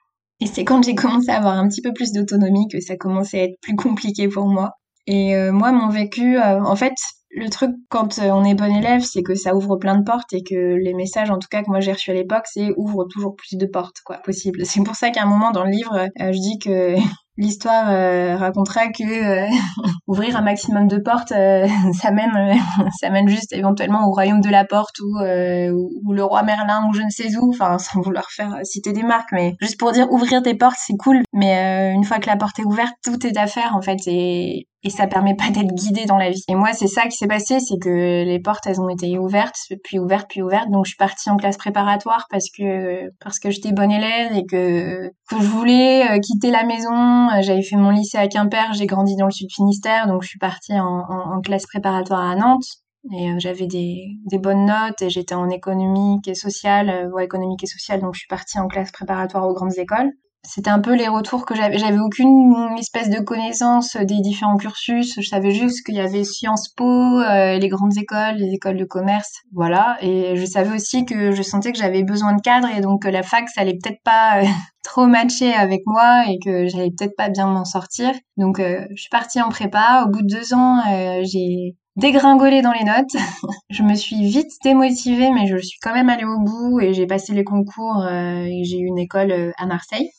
Et 0.40 0.46
c'est 0.46 0.64
quand 0.64 0.82
j'ai 0.82 0.94
commencé 0.94 1.30
à 1.30 1.36
avoir 1.36 1.58
un 1.58 1.68
petit 1.68 1.82
peu 1.82 1.92
plus 1.92 2.12
d'autonomie 2.12 2.68
que 2.68 2.80
ça 2.80 2.96
commençait 2.96 3.40
à 3.40 3.44
être 3.44 3.60
plus 3.60 3.76
compliqué 3.76 4.28
pour 4.28 4.46
moi. 4.46 4.72
Et 5.06 5.34
euh, 5.34 5.52
moi, 5.52 5.72
mon 5.72 5.88
vécu, 5.88 6.38
euh, 6.38 6.62
en 6.62 6.76
fait, 6.76 6.94
le 7.30 7.48
truc 7.48 7.70
quand 7.88 8.18
euh, 8.18 8.30
on 8.30 8.44
est 8.44 8.54
bon 8.54 8.74
élève, 8.74 9.02
c'est 9.02 9.22
que 9.22 9.34
ça 9.34 9.54
ouvre 9.54 9.76
plein 9.76 9.98
de 9.98 10.04
portes 10.04 10.32
et 10.32 10.42
que 10.42 10.76
les 10.76 10.94
messages, 10.94 11.30
en 11.30 11.38
tout 11.38 11.48
cas 11.50 11.62
que 11.62 11.70
moi 11.70 11.80
j'ai 11.80 11.92
reçus 11.92 12.10
à 12.10 12.14
l'époque, 12.14 12.44
c'est 12.46 12.72
ouvre 12.76 13.04
toujours 13.04 13.36
plus 13.36 13.56
de 13.56 13.66
portes, 13.66 13.98
quoi, 14.04 14.16
possible. 14.18 14.64
C'est 14.64 14.82
pour 14.82 14.96
ça 14.96 15.10
qu'à 15.10 15.22
un 15.22 15.26
moment 15.26 15.50
dans 15.50 15.64
le 15.64 15.70
livre, 15.70 16.08
je 16.18 16.40
dis 16.40 16.58
que 16.58 16.96
l'histoire 17.40 17.88
euh, 17.88 18.36
racontera 18.36 18.88
que 18.88 19.02
euh, 19.02 19.48
ouvrir 20.06 20.36
un 20.36 20.42
maximum 20.42 20.86
de 20.86 20.98
portes, 20.98 21.32
euh, 21.32 21.66
ça 22.00 22.10
mène, 22.10 22.58
ça 23.00 23.10
mène 23.10 23.28
juste 23.28 23.52
éventuellement 23.52 24.06
au 24.06 24.12
royaume 24.12 24.40
de 24.40 24.50
la 24.50 24.64
porte 24.64 25.00
ou, 25.00 25.18
ou 25.18 26.12
le 26.12 26.22
roi 26.22 26.42
Merlin 26.42 26.86
ou 26.88 26.94
je 26.94 27.02
ne 27.02 27.10
sais 27.10 27.36
où. 27.36 27.50
Enfin, 27.50 27.78
sans 27.78 28.00
vouloir 28.00 28.30
faire 28.30 28.58
citer 28.62 28.92
des 28.92 29.02
marques, 29.02 29.32
mais 29.32 29.56
juste 29.60 29.78
pour 29.78 29.92
dire 29.92 30.10
ouvrir 30.12 30.42
des 30.42 30.54
portes, 30.54 30.78
c'est 30.78 30.96
cool. 30.96 31.22
Mais 31.32 31.92
une 31.92 32.04
fois 32.04 32.18
que 32.18 32.26
la 32.26 32.36
porte 32.36 32.58
est 32.58 32.64
ouverte, 32.64 32.94
tout 33.02 33.26
est 33.26 33.36
à 33.36 33.46
faire 33.46 33.74
en 33.74 33.82
fait 33.82 33.98
et 34.06 34.68
et 34.82 34.90
ça 34.90 35.06
permet 35.06 35.34
pas 35.34 35.50
d'être 35.50 35.74
guidé 35.74 36.06
dans 36.06 36.16
la 36.16 36.30
vie. 36.30 36.42
Et 36.48 36.54
moi, 36.54 36.72
c'est 36.72 36.86
ça 36.86 37.02
qui 37.02 37.16
s'est 37.16 37.26
passé, 37.26 37.60
c'est 37.60 37.78
que 37.78 38.24
les 38.24 38.38
portes, 38.40 38.66
elles 38.66 38.80
ont 38.80 38.88
été 38.88 39.18
ouvertes, 39.18 39.56
puis 39.84 39.98
ouvertes, 39.98 40.26
puis 40.28 40.42
ouvertes. 40.42 40.70
Donc, 40.70 40.86
je 40.86 40.90
suis 40.90 40.96
partie 40.96 41.28
en 41.28 41.36
classe 41.36 41.58
préparatoire 41.58 42.26
parce 42.30 42.46
que 42.56 43.10
parce 43.20 43.38
que 43.38 43.50
j'étais 43.50 43.72
bonne 43.72 43.90
élève 43.90 44.32
et 44.34 44.46
que 44.46 45.10
que 45.28 45.40
je 45.40 45.46
voulais 45.46 46.10
euh, 46.10 46.18
quitter 46.18 46.50
la 46.50 46.64
maison. 46.64 47.28
J'avais 47.42 47.62
fait 47.62 47.76
mon 47.76 47.90
lycée 47.90 48.18
à 48.18 48.26
Quimper, 48.26 48.72
j'ai 48.72 48.86
grandi 48.86 49.16
dans 49.16 49.26
le 49.26 49.32
Sud 49.32 49.48
Finistère, 49.52 50.06
donc 50.06 50.22
je 50.22 50.28
suis 50.28 50.38
partie 50.38 50.78
en, 50.78 51.40
classe 51.42 51.66
préparatoire 51.66 52.28
à 52.28 52.36
Nantes. 52.36 52.66
Et 53.12 53.30
euh, 53.30 53.34
j'avais 53.38 53.66
des, 53.66 54.18
bonnes 54.38 54.66
notes 54.66 55.00
et 55.00 55.08
j'étais 55.08 55.34
en 55.34 55.48
économique 55.48 56.28
et 56.28 56.34
sociale, 56.34 56.90
euh, 56.90 57.10
ouais, 57.10 57.24
économique 57.24 57.62
et 57.62 57.66
sociale, 57.66 58.00
donc 58.00 58.14
je 58.14 58.20
suis 58.20 58.28
partie 58.28 58.58
en 58.58 58.68
classe 58.68 58.92
préparatoire 58.92 59.48
aux 59.48 59.54
grandes 59.54 59.78
écoles 59.78 60.12
c'était 60.42 60.70
un 60.70 60.80
peu 60.80 60.94
les 60.94 61.06
retours 61.06 61.44
que 61.44 61.54
j'avais. 61.54 61.78
J'avais 61.78 61.98
aucune 61.98 62.56
espèce 62.78 63.10
de 63.10 63.20
connaissance 63.20 63.96
des 63.96 64.20
différents 64.20 64.56
cursus. 64.56 65.14
Je 65.20 65.28
savais 65.28 65.50
juste 65.50 65.84
qu'il 65.84 65.94
y 65.96 66.00
avait 66.00 66.24
Sciences 66.24 66.70
Po, 66.76 66.84
euh, 66.84 67.58
les 67.58 67.68
grandes 67.68 67.96
écoles, 67.98 68.36
les 68.36 68.54
écoles 68.54 68.78
de 68.78 68.84
commerce, 68.84 69.32
voilà. 69.52 69.98
Et 70.00 70.36
je 70.36 70.44
savais 70.46 70.74
aussi 70.74 71.04
que 71.04 71.32
je 71.32 71.42
sentais 71.42 71.72
que 71.72 71.78
j'avais 71.78 72.02
besoin 72.04 72.34
de 72.34 72.40
cadre 72.40 72.68
et 72.74 72.80
donc 72.80 73.02
que 73.02 73.08
la 73.08 73.22
fac, 73.22 73.48
ça 73.50 73.60
allait 73.60 73.78
peut-être 73.82 74.02
pas 74.02 74.40
euh, 74.40 74.46
trop 74.82 75.06
matcher 75.06 75.52
avec 75.52 75.82
moi 75.86 76.24
et 76.28 76.38
que 76.42 76.68
j'allais 76.68 76.90
peut-être 76.90 77.16
pas 77.16 77.28
bien 77.28 77.46
m'en 77.46 77.66
sortir. 77.66 78.10
Donc 78.38 78.60
euh, 78.60 78.86
je 78.94 79.02
suis 79.02 79.10
partie 79.10 79.42
en 79.42 79.50
prépa. 79.50 80.04
Au 80.06 80.10
bout 80.10 80.22
de 80.22 80.34
deux 80.34 80.54
ans, 80.54 80.80
j'ai 81.22 81.76
dégringolé 81.96 82.62
dans 82.62 82.72
les 82.72 82.84
notes. 82.84 83.14
je 83.70 83.82
me 83.82 83.94
suis 83.94 84.24
vite 84.24 84.52
démotivée, 84.64 85.30
mais 85.32 85.46
je 85.46 85.58
suis 85.58 85.78
quand 85.82 85.92
même 85.92 86.08
allée 86.08 86.24
au 86.24 86.38
bout 86.38 86.80
et 86.80 86.94
j'ai 86.94 87.06
passé 87.06 87.34
les 87.34 87.44
concours 87.44 88.06
et 88.08 88.62
j'ai 88.64 88.78
eu 88.78 88.86
une 88.86 88.98
école 88.98 89.52
à 89.58 89.66
Marseille 89.66 90.10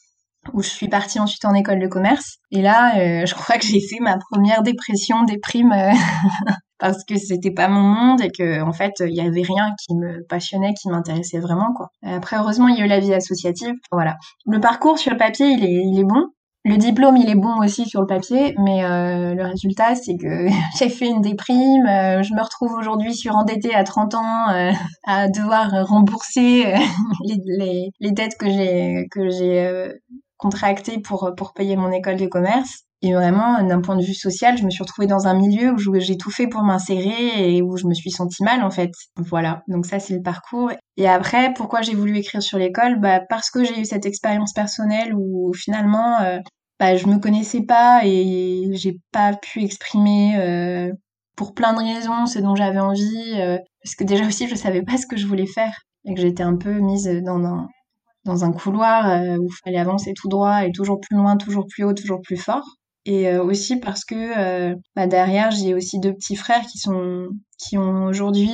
où 0.54 0.62
je 0.62 0.70
suis 0.70 0.88
partie 0.88 1.20
ensuite 1.20 1.46
en 1.46 1.54
école 1.54 1.80
de 1.80 1.88
commerce. 1.88 2.38
Et 2.52 2.62
là, 2.62 2.98
euh, 2.98 3.26
je 3.26 3.34
crois 3.34 3.58
que 3.58 3.66
j'ai 3.66 3.82
fait 3.82 4.00
ma 4.00 4.18
première 4.32 4.64
dépression, 4.64 5.24
déprime, 5.24 5.72
euh, 5.72 5.92
parce 6.80 7.04
que 7.04 7.18
c'était 7.18 7.52
pas 7.52 7.68
mon 7.68 7.84
monde 7.84 8.22
et 8.22 8.32
que 8.32 8.62
en 8.62 8.74
fait 8.74 8.94
il 9.02 9.16
y 9.16 9.22
avait 9.22 9.44
rien 9.44 9.70
qui 9.80 9.96
me 9.96 10.26
passionnait, 10.28 10.74
qui 10.74 10.90
m'intéressait 10.90 11.40
vraiment 11.40 11.74
quoi. 11.74 11.90
Après 12.04 12.38
heureusement 12.38 12.68
il 12.68 12.80
y 12.80 12.82
a 12.82 12.86
eu 12.86 12.90
la 12.90 13.00
vie 13.00 13.14
associative. 13.14 13.74
Voilà. 13.92 14.18
Le 14.48 14.60
parcours 14.60 14.98
sur 14.98 15.12
le 15.12 15.18
papier 15.18 15.48
il 15.48 16.00
est 16.00 16.04
bon. 16.04 16.26
Le 16.64 16.78
diplôme, 16.78 17.18
il 17.18 17.28
est 17.28 17.36
bon 17.36 17.58
aussi 17.60 17.88
sur 17.88 18.02
le 18.02 18.08
papier, 18.08 18.54
mais 18.64 18.84
euh, 18.84 19.34
le 19.34 19.44
résultat, 19.44 19.96
c'est 19.96 20.16
que 20.16 20.48
j'ai 20.78 20.90
fait 20.90 21.08
une 21.08 21.22
déprime. 21.22 21.88
Euh, 21.88 22.22
je 22.22 22.36
me 22.36 22.42
retrouve 22.42 22.74
aujourd'hui 22.74 23.16
surendettée 23.16 23.74
à 23.74 23.84
30 23.84 24.14
ans, 24.14 24.50
euh, 24.50 24.72
à 25.04 25.28
devoir 25.28 25.72
rembourser 25.88 26.76
les, 27.26 27.90
les, 28.00 28.12
dettes 28.12 28.38
que 28.38 28.48
j'ai 28.48 29.08
que 29.10 29.30
j'ai 29.30 29.92
contractées 30.42 31.00
pour 31.00 31.32
pour 31.38 31.54
payer 31.54 31.76
mon 31.78 31.92
école 31.92 32.18
de 32.18 32.28
commerce. 32.28 32.86
Et 33.04 33.14
vraiment, 33.14 33.64
d'un 33.64 33.82
point 33.82 33.96
de 33.96 34.04
vue 34.04 34.14
social, 34.14 34.58
je 34.58 34.64
me 34.64 34.70
suis 34.70 34.84
retrouvée 34.84 35.08
dans 35.08 35.26
un 35.26 35.34
milieu 35.34 35.72
où 35.72 36.00
j'ai 36.00 36.18
tout 36.18 36.30
fait 36.30 36.48
pour 36.48 36.62
m'insérer 36.62 37.56
et 37.56 37.62
où 37.64 37.76
je 37.76 37.88
me 37.88 37.96
suis 37.96 38.12
sentie 38.12 38.44
mal, 38.44 38.64
en 38.64 38.70
fait. 38.70 38.92
Voilà. 39.16 39.64
Donc 39.68 39.88
ça, 39.88 40.00
c'est 40.00 40.14
le 40.14 40.22
parcours. 40.22 40.72
Et 40.98 41.08
après, 41.08 41.52
pourquoi 41.56 41.82
j'ai 41.82 41.96
voulu 41.96 42.18
écrire 42.18 42.44
sur 42.44 42.60
l'école? 42.60 43.00
Bah, 43.00 43.20
parce 43.28 43.50
que 43.50 43.64
j'ai 43.64 43.80
eu 43.80 43.86
cette 43.86 44.06
expérience 44.06 44.54
personnelle 44.54 45.16
où 45.16 45.52
finalement, 45.56 46.20
euh, 46.22 46.38
bah, 46.80 46.96
je 46.96 47.08
me 47.08 47.18
connaissais 47.18 47.64
pas 47.64 48.02
et 48.06 48.70
j'ai 48.74 48.98
pas 49.12 49.34
pu 49.34 49.64
exprimer, 49.64 50.36
euh, 50.38 50.92
pour 51.36 51.56
plein 51.56 51.74
de 51.74 51.80
raisons 51.80 52.28
ce 52.28 52.38
dont 52.38 52.56
j'avais 52.56 52.80
envie, 52.80 53.34
euh, 53.40 53.58
parce 53.84 53.96
que 53.96 54.04
déjà 54.04 54.28
aussi, 54.28 54.48
je 54.48 54.54
savais 54.54 54.84
pas 54.84 54.98
ce 54.98 55.08
que 55.08 55.18
je 55.18 55.26
voulais 55.26 55.48
faire 55.48 55.74
et 56.06 56.14
que 56.14 56.22
j'étais 56.22 56.44
un 56.44 56.56
peu 56.56 56.74
mise 56.80 57.08
dans 57.26 57.44
un, 57.46 57.68
dans 58.25 58.46
un 58.46 58.51
couloir 58.51 59.10
euh, 59.10 59.38
où 59.38 59.46
il 59.46 59.56
fallait 59.63 59.80
avancer 59.80 60.13
tout 60.13 60.28
droit 60.28 60.66
et 60.66 60.72
toujours 60.72 61.00
plus 61.00 61.18
loin, 61.18 61.38
toujours 61.38 61.66
plus 61.68 61.84
haut, 61.84 61.94
toujours 61.94 62.22
plus 62.22 62.38
fort. 62.38 62.66
Et 63.06 63.28
euh, 63.28 63.44
aussi 63.44 63.78
parce 63.78 64.06
que 64.06 64.16
euh, 64.16 64.75
bah 64.96 65.08
derrière 65.08 65.50
j'ai 65.50 65.74
aussi 65.74 66.00
deux 66.00 66.13
petits 66.13 66.36
frères 66.36 66.66
qui 66.68 66.78
sont 66.78 67.30
qui 67.58 67.78
ont 67.78 68.06
aujourd'hui 68.06 68.51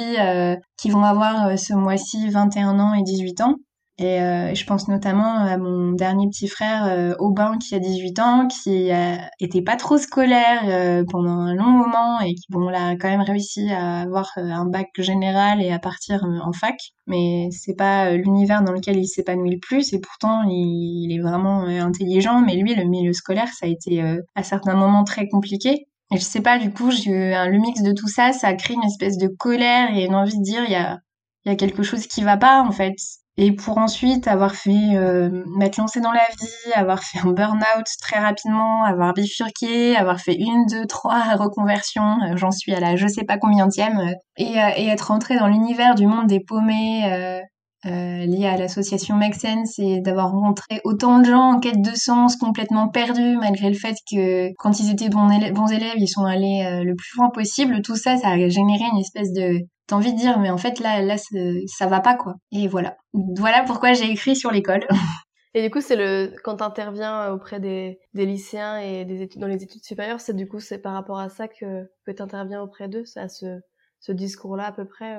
qui 0.77 0.89
vont 0.89 1.03
avoir 1.03 1.57
ce 1.59 1.73
mois-ci 1.73 2.29
21 2.29 2.79
ans 2.79 2.93
et 2.93 3.03
18 3.03 3.41
ans 3.41 3.55
et 3.99 4.21
euh, 4.21 4.53
je 4.53 4.63
pense 4.65 4.87
notamment 4.87 5.37
à 5.37 5.57
mon 5.57 5.91
dernier 5.91 6.27
petit 6.27 6.47
frère 6.47 6.85
euh, 6.85 7.15
Aubin 7.17 7.57
qui 7.57 7.73
a 7.73 7.79
18 7.79 8.19
ans, 8.19 8.47
qui 8.47 8.91
a, 8.91 9.27
était 9.39 9.63
pas 9.63 9.75
trop 9.75 9.97
scolaire 9.97 10.61
euh, 10.65 11.03
pendant 11.09 11.39
un 11.39 11.55
long 11.55 11.71
moment 11.71 12.19
et 12.19 12.35
qui 12.35 12.45
bon 12.49 12.69
là 12.69 12.89
a 12.89 12.95
quand 12.95 13.09
même 13.09 13.21
réussi 13.21 13.71
à 13.71 14.01
avoir 14.01 14.29
euh, 14.37 14.43
un 14.43 14.65
bac 14.65 14.89
général 14.99 15.63
et 15.63 15.71
à 15.71 15.79
partir 15.79 16.23
en 16.23 16.53
fac. 16.53 16.75
Mais 17.07 17.49
c'est 17.51 17.73
pas 17.73 18.11
l'univers 18.11 18.61
dans 18.61 18.71
lequel 18.71 18.97
il 18.97 19.07
s'épanouit 19.07 19.51
le 19.51 19.59
plus 19.59 19.93
et 19.93 19.99
pourtant 19.99 20.43
il, 20.47 21.11
est 21.11 21.21
vraiment 21.21 21.63
intelligent. 21.63 22.41
Mais 22.41 22.55
lui, 22.55 22.75
le 22.75 22.83
milieu 22.83 23.13
scolaire, 23.13 23.47
ça 23.47 23.65
a 23.65 23.69
été 23.69 24.03
à 24.35 24.43
certains 24.43 24.75
moments 24.75 25.05
très 25.05 25.27
compliqué. 25.29 25.87
Et 26.13 26.17
je 26.17 26.21
sais 26.21 26.41
pas, 26.41 26.59
du 26.59 26.71
coup, 26.71 26.91
j'ai 26.91 27.11
le 27.11 27.59
mix 27.59 27.81
de 27.81 27.93
tout 27.93 28.09
ça, 28.09 28.33
ça 28.33 28.47
a 28.47 28.53
créé 28.55 28.75
une 28.75 28.83
espèce 28.83 29.17
de 29.17 29.27
colère 29.27 29.95
et 29.95 30.05
une 30.05 30.15
envie 30.15 30.37
de 30.37 30.43
dire 30.43 30.63
il 30.65 30.71
y 30.71 30.75
a 30.75 30.99
il 31.45 31.49
y 31.49 31.53
a 31.53 31.55
quelque 31.55 31.81
chose 31.81 32.07
qui 32.07 32.23
va 32.23 32.35
pas 32.35 32.61
en 32.61 32.71
fait 32.71 32.95
et 33.37 33.51
pour 33.51 33.77
ensuite 33.77 34.27
avoir 34.27 34.55
fait 34.55 34.95
euh, 34.95 35.43
m'être 35.57 35.77
lancé 35.77 36.01
dans 36.01 36.11
la 36.11 36.25
vie, 36.39 36.73
avoir 36.73 37.03
fait 37.03 37.19
un 37.19 37.31
burn-out 37.31 37.85
très 38.01 38.19
rapidement, 38.19 38.83
avoir 38.83 39.13
bifurqué, 39.13 39.95
avoir 39.95 40.19
fait 40.19 40.35
une, 40.35 40.65
deux, 40.65 40.87
trois 40.87 41.35
reconversions, 41.35 42.17
euh, 42.23 42.35
j'en 42.35 42.51
suis 42.51 42.73
à 42.73 42.79
la 42.79 42.95
je 42.95 43.07
sais 43.07 43.23
pas 43.23 43.37
combien 43.37 43.67
euh, 43.67 44.13
et, 44.37 44.59
euh, 44.59 44.69
et 44.75 44.87
être 44.87 45.09
rentré 45.09 45.37
dans 45.37 45.47
l'univers 45.47 45.93
du 45.93 46.07
monde 46.07 46.27
des 46.27 46.39
paumés 46.39 47.41
lié 47.85 48.45
à 48.45 48.57
l'association 48.57 49.15
Make 49.15 49.35
Sense 49.35 49.79
et 49.79 50.01
d'avoir 50.01 50.31
rencontré 50.31 50.81
autant 50.83 51.19
de 51.19 51.25
gens 51.25 51.53
en 51.53 51.59
quête 51.59 51.81
de 51.81 51.95
sens, 51.95 52.35
complètement 52.35 52.89
perdus, 52.89 53.37
malgré 53.37 53.69
le 53.69 53.75
fait 53.75 53.95
que 54.11 54.53
quand 54.57 54.79
ils 54.79 54.91
étaient 54.91 55.09
bons 55.09 55.29
élèves, 55.29 55.95
ils 55.97 56.07
sont 56.07 56.25
allés 56.25 56.81
le 56.83 56.95
plus 56.95 57.17
loin 57.17 57.29
possible. 57.29 57.81
Tout 57.81 57.95
ça, 57.95 58.17
ça 58.17 58.29
a 58.29 58.49
généré 58.49 58.83
une 58.91 58.99
espèce 58.99 59.31
de 59.31 59.61
de 59.95 60.15
dire 60.15 60.39
mais 60.39 60.49
en 60.49 60.57
fait 60.57 60.79
là 60.79 61.01
là 61.01 61.15
ça 61.17 61.87
va 61.87 62.01
pas 62.01 62.15
quoi 62.15 62.35
et 62.51 62.67
voilà 62.67 62.97
voilà 63.13 63.63
pourquoi 63.63 63.93
j'ai 63.93 64.11
écrit 64.11 64.35
sur 64.35 64.51
l'école 64.51 64.85
et 65.53 65.61
du 65.61 65.69
coup 65.69 65.81
c'est 65.81 65.95
le 65.95 66.33
quand 66.43 66.57
t'interviens 66.57 67.31
auprès 67.31 67.59
des, 67.59 67.99
lycéens 68.13 68.79
et 68.79 69.05
des 69.05 69.21
études 69.21 69.41
dans 69.41 69.47
les 69.47 69.63
études 69.63 69.83
supérieures 69.83 70.19
c'est 70.19 70.35
du 70.35 70.47
coup 70.47 70.59
c'est 70.59 70.79
par 70.79 70.93
rapport 70.93 71.19
à 71.19 71.29
ça 71.29 71.47
que 71.47 71.89
que 72.05 72.11
t'interviens 72.11 72.61
auprès 72.61 72.87
d'eux? 72.87 73.03
À 73.15 73.29
ce 73.29 73.59
ce 73.99 74.11
discours 74.11 74.55
là 74.55 74.67
à 74.67 74.71
peu 74.71 74.85
près. 74.85 75.17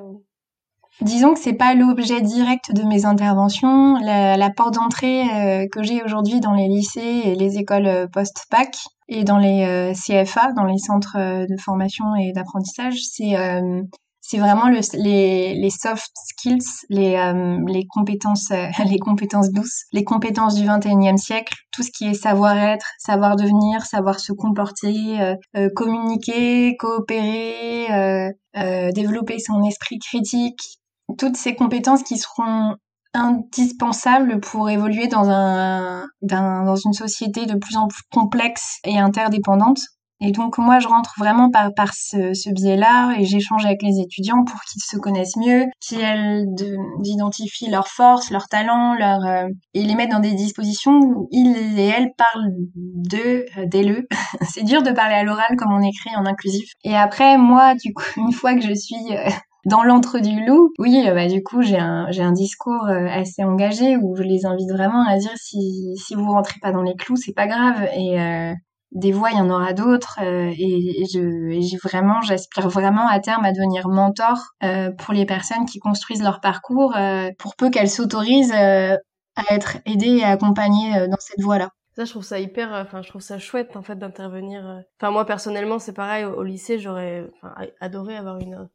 Disons 1.01 1.35
que 1.35 1.39
c'est 1.39 1.53
pas 1.53 1.75
l'objet 1.75 2.21
direct 2.21 2.73
de 2.73 2.83
mes 2.83 3.05
interventions. 3.05 3.99
La, 4.01 4.51
porte 4.51 4.75
d'entrée 4.75 5.23
euh, 5.23 5.67
que 5.71 5.83
j'ai 5.83 6.03
aujourd'hui 6.03 6.41
dans 6.41 6.55
les 6.55 6.67
lycées 6.67 7.23
et 7.25 7.35
les 7.37 7.59
écoles 7.59 7.87
euh, 7.87 8.07
post-bac 8.09 8.77
et 9.09 9.23
dans 9.23 9.39
les 9.39 9.65
euh, 9.65 9.93
CFA, 9.93 10.53
dans 10.53 10.65
les 10.65 10.79
centres 10.79 11.17
de 11.17 11.57
formation 11.61 12.17
et 12.17 12.33
d'apprentissage, 12.33 12.97
c'est 13.03 13.37
c'est 14.29 14.39
vraiment 14.39 14.69
le, 14.69 14.81
les, 14.99 15.71
soft 15.71 16.13
skills, 16.15 16.59
les, 16.91 17.17
euh, 17.17 17.83
compétences, 17.89 18.51
euh, 18.51 18.67
les 18.85 18.99
compétences 18.99 19.51
douces, 19.51 19.85
les 19.93 20.05
compétences 20.05 20.55
du 20.55 20.67
21e 20.67 21.17
siècle, 21.17 21.55
tout 21.73 21.83
ce 21.83 21.91
qui 21.91 22.05
est 22.05 22.15
savoir-être, 22.15 22.87
savoir 22.99 23.37
devenir, 23.37 23.87
savoir 23.87 24.21
se 24.21 24.35
comporter, 24.35 25.35
euh, 25.57 25.71
communiquer, 25.75 26.77
coopérer, 26.77 27.87
développer 28.95 29.39
son 29.39 29.63
esprit 29.65 29.99
critique, 29.99 30.61
toutes 31.17 31.39
ces 31.39 31.55
compétences 31.55 32.03
qui 32.03 32.19
seront 32.19 32.75
indispensables 33.15 34.41
pour 34.41 34.69
évoluer 34.69 35.07
dans 35.07 35.31
un, 35.31 36.05
dans 36.21 36.77
une 36.77 36.93
société 36.93 37.47
de 37.47 37.57
plus 37.57 37.79
en 37.79 37.89
plus 37.89 38.03
complexe 38.13 38.79
et 38.85 38.99
interdépendante 38.99 39.79
et 40.21 40.33
donc 40.33 40.59
moi, 40.59 40.81
je 40.81 40.89
rentre 40.89 41.15
vraiment 41.17 41.51
par, 41.51 41.73
par 41.75 41.95
ce, 41.95 42.35
ce 42.35 42.51
biais-là 42.51 43.15
et 43.19 43.25
j'échange 43.25 43.65
avec 43.65 43.83
les 43.83 44.01
étudiants 44.01 44.45
pour 44.45 44.61
qu'ils 44.63 44.83
se 44.83 44.97
connaissent 44.97 45.37
mieux, 45.37 45.67
qu'ils 45.81 46.47
identifient 47.05 47.71
leurs 47.71 47.87
forces, 47.87 48.31
leurs 48.31 48.49
talents, 48.49 48.95
leurs 48.95 49.25
euh, 49.25 49.47
et 49.75 49.85
les 49.85 49.95
mettre 49.95 50.13
dans 50.13 50.21
des 50.21 50.35
dispositions 50.35 50.99
où 50.99 51.29
ils 51.31 51.79
et 51.79 51.87
elles 51.87 52.11
parlent 52.17 52.51
de 52.75 53.47
euh, 53.59 53.67
d'elle. 53.67 54.07
C'est 54.43 54.65
dur 54.65 54.83
de 54.83 54.91
parler 54.91 55.15
à 55.15 55.23
l'oral 55.23 55.57
comme 55.57 55.73
on 55.73 55.83
écrit 55.83 56.11
en 56.17 56.27
inclusif. 56.27 56.69
Et 56.83 56.97
après, 56.97 57.39
moi, 57.39 57.75
du 57.77 57.95
coup, 57.95 58.03
une 58.17 58.33
fois 58.33 58.55
que 58.55 58.63
je 58.63 58.75
suis 58.75 58.97
euh, 59.13 59.31
dans 59.67 59.85
l'entre 59.85 60.19
du 60.19 60.45
loup, 60.45 60.71
oui, 60.81 61.05
bah, 61.15 61.29
du 61.29 61.45
coup, 61.45 61.63
j'ai 61.63 61.79
un, 61.79 62.11
j'ai 62.11 62.23
un 62.23 62.33
discours 62.33 62.87
assez 62.89 63.45
engagé 63.45 63.97
où 63.99 64.17
je 64.17 64.23
les 64.23 64.47
invite 64.47 64.71
vraiment 64.71 65.07
à 65.07 65.17
dire 65.19 65.33
si, 65.37 65.95
si 65.97 66.15
vous 66.15 66.27
rentrez 66.33 66.59
pas 66.61 66.73
dans 66.73 66.83
les 66.83 66.95
clous, 66.95 67.17
c'est 67.17 67.35
pas 67.35 67.47
grave. 67.47 67.87
Et, 67.95 68.19
des 68.93 69.13
voix, 69.13 69.31
il 69.31 69.39
y 69.39 69.41
en 69.41 69.51
aura 69.51 69.73
d'autres. 69.73 70.19
Euh, 70.23 70.53
et, 70.59 71.05
j'ai 71.07 71.77
vraiment, 71.77 72.21
j'aspire 72.23 72.69
vraiment 72.69 73.07
à 73.07 73.21
terme 73.21 73.45
à 73.45 73.53
devenir 73.53 73.89
mentor 73.89 74.55
euh, 74.63 74.91
pour 74.93 75.15
les 75.15 75.27
personnes 75.27 75.67
qui 75.67 75.79
construisent 75.79 76.23
leur 76.23 76.41
parcours, 76.41 76.97
euh, 76.97 77.31
pour 77.39 77.57
peu 77.57 77.71
qu'elles 77.71 77.91
s'autorisent 77.91 78.53
à 78.53 78.99
être 79.51 79.79
aidées 79.87 80.19
et 80.19 80.25
accompagnées 80.25 81.07
dans 81.09 81.21
cette 81.21 81.41
voie-là. 81.41 81.71
Ça, 81.95 82.05
je 82.05 82.11
trouve 82.11 82.25
ça 82.25 82.39
hyper, 82.39 82.73
enfin, 82.73 83.03
je 83.03 83.09
trouve 83.09 83.23
ça 83.23 83.39
chouette 83.39 83.77
en 83.77 83.83
fait 83.83 83.97
d'intervenir. 83.97 84.83
Enfin, 85.01 85.11
moi 85.11 85.25
personnellement, 85.25 85.79
c'est 85.79 85.93
pareil. 85.93 86.25
Au, 86.25 86.43
lycée, 86.43 86.79
j'aurais 86.79 87.29
adoré 87.81 88.17
avoir 88.17 88.39
une 88.39 88.69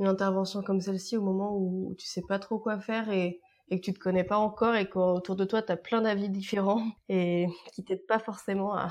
une 0.00 0.08
intervention 0.08 0.60
comme 0.62 0.80
celle-ci 0.80 1.16
au 1.16 1.22
moment 1.22 1.56
où, 1.56 1.94
tu 1.96 2.08
sais 2.08 2.22
pas 2.28 2.40
trop 2.40 2.58
quoi 2.58 2.80
faire 2.80 3.10
et 3.10 3.40
et 3.70 3.80
que 3.80 3.84
tu 3.84 3.94
te 3.94 3.98
connais 3.98 4.24
pas 4.24 4.36
encore 4.36 4.74
et 4.74 4.88
qu'autour 4.88 5.36
de 5.36 5.44
toi 5.44 5.62
tu 5.62 5.72
as 5.72 5.76
plein 5.76 6.02
d'avis 6.02 6.28
différents 6.28 6.82
et 7.08 7.46
qui 7.72 7.84
t'aident 7.84 8.06
pas 8.06 8.18
forcément 8.18 8.74
à, 8.74 8.88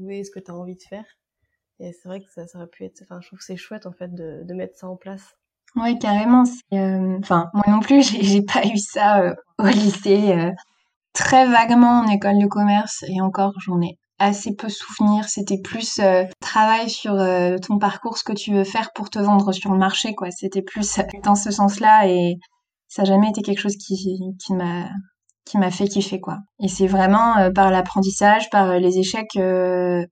ce 0.00 0.30
que 0.30 0.40
tu 0.40 0.50
as 0.50 0.54
envie 0.54 0.76
de 0.76 0.82
faire. 0.82 1.04
Et 1.80 1.92
c'est 1.92 2.08
vrai 2.08 2.20
que 2.20 2.30
ça, 2.30 2.42
aurait 2.54 2.66
pu 2.66 2.84
être. 2.84 3.00
Enfin, 3.02 3.20
je 3.22 3.28
trouve 3.28 3.38
que 3.38 3.44
c'est 3.44 3.56
chouette 3.56 3.86
en 3.86 3.92
fait 3.92 4.14
de, 4.14 4.42
de, 4.44 4.54
mettre 4.54 4.76
ça 4.76 4.88
en 4.88 4.96
place. 4.96 5.34
Oui, 5.76 5.98
carrément. 5.98 6.44
Euh, 6.74 7.18
moi 7.28 7.64
non 7.68 7.80
plus, 7.80 8.02
j'ai 8.22 8.42
pas 8.42 8.66
eu 8.66 8.76
ça 8.76 9.20
euh, 9.20 9.34
au 9.58 9.66
lycée. 9.66 10.32
Euh, 10.32 10.52
très 11.14 11.46
vaguement 11.46 12.00
en 12.00 12.08
école 12.08 12.38
de 12.38 12.46
commerce 12.46 13.02
et 13.08 13.20
encore, 13.20 13.54
j'en 13.64 13.80
ai 13.80 13.98
assez 14.18 14.54
peu 14.54 14.68
souvenir. 14.68 15.24
C'était 15.24 15.60
plus 15.60 16.00
travail 16.40 16.90
sur 16.90 17.16
ton 17.66 17.78
parcours, 17.78 18.18
ce 18.18 18.24
que 18.24 18.34
tu 18.34 18.52
veux 18.52 18.64
faire 18.64 18.92
pour 18.92 19.08
te 19.10 19.18
vendre 19.18 19.50
sur 19.52 19.72
le 19.72 19.78
marché, 19.78 20.14
quoi. 20.14 20.30
C'était 20.30 20.62
plus 20.62 21.00
dans 21.24 21.34
ce 21.34 21.50
sens-là 21.50 22.06
et 22.06 22.36
ça 22.86 23.02
n'a 23.02 23.08
jamais 23.08 23.30
été 23.30 23.40
quelque 23.40 23.58
chose 23.58 23.76
qui, 23.76 24.20
qui 24.38 24.52
m'a 24.52 24.88
qui 25.50 25.58
m'a 25.58 25.70
fait 25.70 25.88
kiffer 25.88 26.20
quoi. 26.20 26.38
Et 26.62 26.68
c'est 26.68 26.86
vraiment 26.86 27.36
euh, 27.38 27.50
par 27.50 27.70
l'apprentissage, 27.70 28.48
par 28.50 28.70
euh, 28.70 28.78
les 28.78 28.98
échecs 28.98 29.36
euh, 29.36 30.04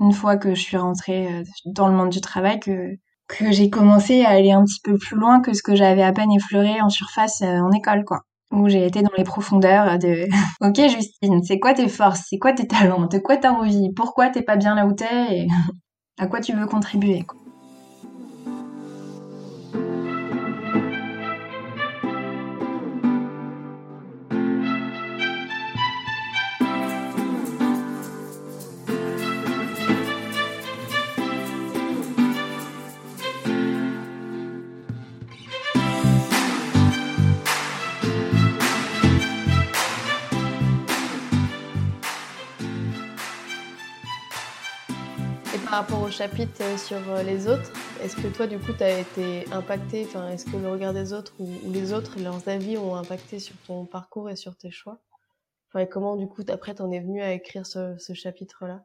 une 0.00 0.12
fois 0.12 0.36
que 0.36 0.54
je 0.54 0.60
suis 0.60 0.78
rentrée 0.78 1.44
dans 1.66 1.88
le 1.88 1.94
monde 1.94 2.08
du 2.08 2.20
travail 2.22 2.58
que 2.58 2.96
que 3.28 3.52
j'ai 3.52 3.70
commencé 3.70 4.24
à 4.24 4.30
aller 4.30 4.50
un 4.50 4.64
petit 4.64 4.80
peu 4.82 4.96
plus 4.98 5.16
loin 5.16 5.40
que 5.40 5.52
ce 5.52 5.62
que 5.62 5.76
j'avais 5.76 6.02
à 6.02 6.12
peine 6.12 6.32
effleuré 6.32 6.80
en 6.80 6.88
surface 6.88 7.42
en 7.42 7.70
école 7.72 8.04
quoi. 8.04 8.22
Où 8.50 8.68
j'ai 8.68 8.86
été 8.86 9.02
dans 9.02 9.12
les 9.16 9.24
profondeurs 9.24 9.98
de 9.98 10.26
OK 10.66 10.76
Justine, 10.88 11.42
c'est 11.44 11.60
quoi 11.60 11.74
tes 11.74 11.88
forces, 11.88 12.22
c'est 12.28 12.38
quoi 12.38 12.52
tes 12.54 12.66
talents, 12.66 13.06
de 13.06 13.18
quoi 13.18 13.36
t'as 13.36 13.52
envie, 13.52 13.92
pourquoi 13.94 14.30
t'es 14.30 14.42
pas 14.42 14.56
bien 14.56 14.74
là 14.74 14.86
où 14.86 14.92
t'es? 14.94 15.36
Et 15.36 15.48
à 16.18 16.26
quoi 16.26 16.40
tu 16.40 16.54
veux 16.54 16.66
contribuer. 16.66 17.24
Par 45.70 45.82
rapport 45.82 46.02
au 46.02 46.10
chapitre 46.10 46.78
sur 46.78 46.98
les 47.24 47.46
autres, 47.46 47.70
est-ce 48.02 48.16
que 48.16 48.26
toi, 48.26 48.48
du 48.48 48.58
coup, 48.58 48.72
tu 48.72 48.82
as 48.82 48.98
été 48.98 49.44
impacté, 49.52 50.04
enfin, 50.04 50.28
est-ce 50.30 50.44
que 50.44 50.56
le 50.56 50.68
regard 50.68 50.92
des 50.92 51.12
autres 51.12 51.32
ou, 51.38 51.48
les 51.70 51.92
autres, 51.92 52.18
leurs 52.18 52.48
avis 52.48 52.76
ont 52.76 52.96
impacté 52.96 53.38
sur 53.38 53.54
ton 53.68 53.84
parcours 53.86 54.28
et 54.28 54.34
sur 54.34 54.56
tes 54.56 54.72
choix? 54.72 54.98
Enfin, 55.68 55.84
et 55.84 55.88
comment, 55.88 56.16
du 56.16 56.26
coup, 56.26 56.42
après, 56.48 56.74
t'en 56.74 56.90
es 56.90 56.98
venu 56.98 57.22
à 57.22 57.32
écrire 57.32 57.66
ce 57.66 58.14
chapitre-là? 58.14 58.84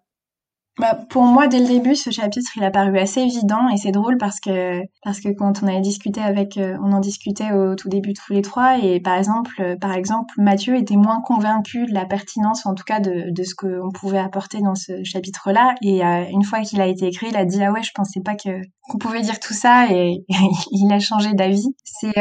Bah, 0.77 0.99
pour 1.09 1.23
moi, 1.23 1.47
dès 1.47 1.59
le 1.59 1.67
début, 1.67 1.95
ce 1.95 2.09
chapitre, 2.09 2.51
il 2.57 2.63
a 2.63 2.69
paru 2.69 2.97
assez 2.99 3.21
évident 3.21 3.69
et 3.69 3.77
c'est 3.77 3.91
drôle 3.91 4.17
parce 4.17 4.41
que 4.41 4.81
parce 5.03 5.21
que 5.21 5.29
quand 5.29 5.63
on 5.63 5.67
avait 5.67 5.79
discuté 5.79 6.21
avec, 6.21 6.57
euh, 6.57 6.77
on 6.83 6.91
en 6.91 6.99
discutait 6.99 7.53
au 7.53 7.75
tout 7.75 7.87
début 7.87 8.13
tous 8.13 8.33
les 8.33 8.41
trois 8.41 8.77
et 8.79 8.99
par 8.99 9.17
exemple, 9.17 9.51
euh, 9.61 9.77
par 9.77 9.93
exemple, 9.93 10.33
Mathieu 10.37 10.75
était 10.75 10.97
moins 10.97 11.21
convaincu 11.21 11.85
de 11.85 11.93
la 11.93 12.05
pertinence, 12.05 12.65
en 12.65 12.73
tout 12.73 12.83
cas 12.83 12.99
de, 12.99 13.31
de 13.31 13.43
ce 13.43 13.55
qu'on 13.55 13.89
pouvait 13.91 14.19
apporter 14.19 14.59
dans 14.59 14.75
ce 14.75 15.01
chapitre-là 15.05 15.75
et 15.81 16.05
euh, 16.05 16.25
une 16.29 16.43
fois 16.43 16.59
qu'il 16.61 16.81
a 16.81 16.87
été 16.87 17.07
écrit, 17.07 17.27
il 17.29 17.37
a 17.37 17.45
dit 17.45 17.63
ah 17.63 17.71
ouais, 17.71 17.83
je 17.83 17.91
pensais 17.95 18.19
pas 18.19 18.35
que 18.35 18.61
qu'on 18.89 18.97
pouvait 18.97 19.21
dire 19.21 19.39
tout 19.39 19.53
ça 19.53 19.89
et 19.89 20.25
il 20.71 20.91
a 20.91 20.99
changé 20.99 21.33
d'avis. 21.33 21.73
C'est 21.85 22.19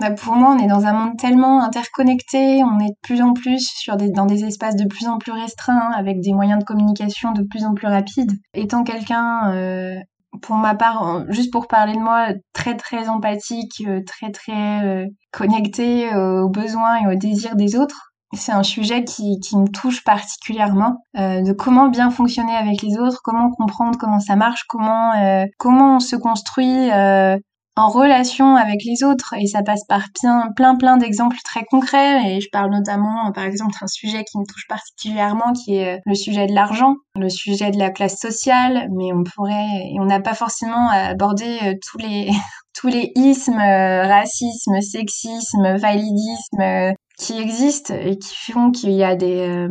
bah 0.00 0.10
pour 0.10 0.34
moi, 0.34 0.54
on 0.54 0.62
est 0.62 0.68
dans 0.68 0.84
un 0.86 0.92
monde 0.92 1.18
tellement 1.18 1.62
interconnecté, 1.62 2.62
on 2.62 2.78
est 2.80 2.90
de 2.90 2.98
plus 3.02 3.22
en 3.22 3.32
plus 3.32 3.66
sur 3.74 3.96
des, 3.96 4.10
dans 4.10 4.26
des 4.26 4.44
espaces 4.44 4.76
de 4.76 4.86
plus 4.86 5.08
en 5.08 5.18
plus 5.18 5.32
restreints, 5.32 5.90
avec 5.96 6.20
des 6.20 6.32
moyens 6.32 6.58
de 6.60 6.64
communication 6.64 7.32
de 7.32 7.42
plus 7.42 7.64
en 7.64 7.74
plus 7.74 7.86
rapides. 7.86 8.32
Étant 8.54 8.84
quelqu'un, 8.84 9.52
euh, 9.52 9.96
pour 10.42 10.56
ma 10.56 10.74
part, 10.74 11.24
juste 11.30 11.52
pour 11.52 11.66
parler 11.66 11.94
de 11.94 12.00
moi, 12.00 12.28
très 12.52 12.76
très 12.76 13.08
empathique, 13.08 13.82
euh, 13.86 14.00
très 14.06 14.30
très 14.30 14.84
euh, 14.84 15.06
connecté 15.32 16.14
aux 16.14 16.48
besoins 16.48 17.02
et 17.02 17.14
aux 17.14 17.18
désirs 17.18 17.56
des 17.56 17.76
autres, 17.76 18.12
c'est 18.34 18.52
un 18.52 18.62
sujet 18.62 19.04
qui, 19.04 19.38
qui, 19.40 19.56
me 19.56 19.68
touche 19.68 20.02
particulièrement, 20.04 21.02
euh, 21.16 21.42
de 21.42 21.52
comment 21.52 21.88
bien 21.88 22.10
fonctionner 22.10 22.54
avec 22.54 22.82
les 22.82 22.98
autres, 22.98 23.20
comment 23.22 23.50
comprendre 23.50 23.98
comment 23.98 24.20
ça 24.20 24.36
marche, 24.36 24.64
comment 24.68 25.12
euh, 25.14 25.44
comment 25.58 25.96
on 25.96 26.00
se 26.00 26.16
construit 26.16 26.90
euh, 26.90 27.36
en 27.76 27.90
relation 27.90 28.56
avec 28.56 28.82
les 28.84 29.04
autres 29.04 29.34
et 29.38 29.46
ça 29.46 29.62
passe 29.62 29.84
par 29.86 30.06
plein 30.18 30.50
plein 30.56 30.76
plein 30.76 30.96
d'exemples 30.96 31.36
très 31.44 31.64
concrets 31.64 32.36
et 32.36 32.40
je 32.40 32.48
parle 32.50 32.70
notamment 32.70 33.30
par 33.32 33.44
exemple 33.44 33.74
d'un 33.78 33.86
sujet 33.86 34.24
qui 34.24 34.38
me 34.38 34.46
touche 34.46 34.66
particulièrement 34.66 35.52
qui 35.52 35.76
est 35.76 36.00
le 36.06 36.14
sujet 36.14 36.46
de 36.46 36.54
l'argent, 36.54 36.96
le 37.14 37.28
sujet 37.28 37.70
de 37.70 37.78
la 37.78 37.90
classe 37.90 38.18
sociale 38.18 38.88
mais 38.96 39.12
on 39.12 39.24
pourrait 39.24 39.90
et 39.92 40.00
on 40.00 40.06
n'a 40.06 40.20
pas 40.20 40.34
forcément 40.34 40.88
abordé 40.88 41.58
euh, 41.62 41.74
tous 41.86 41.98
les 41.98 42.30
tous 42.78 42.88
les 42.88 43.10
ismes, 43.14 43.58
euh, 43.58 44.06
racisme, 44.06 44.80
sexisme, 44.82 45.76
validisme 45.76 46.60
euh, 46.60 46.92
qui 47.18 47.38
existent 47.38 47.94
et 47.94 48.18
qui 48.18 48.52
font 48.52 48.70
qu'il 48.70 48.90
y 48.90 49.02
a 49.02 49.16
des, 49.16 49.66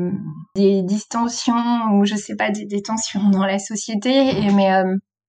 des 0.56 0.82
distensions 0.82 1.54
ou 1.94 2.06
je 2.06 2.16
sais 2.16 2.36
pas 2.36 2.50
des, 2.50 2.66
des 2.66 2.82
tensions 2.82 3.30
dans 3.30 3.46
la 3.46 3.60
société 3.60 4.44
et 4.44 4.52
mais 4.52 4.72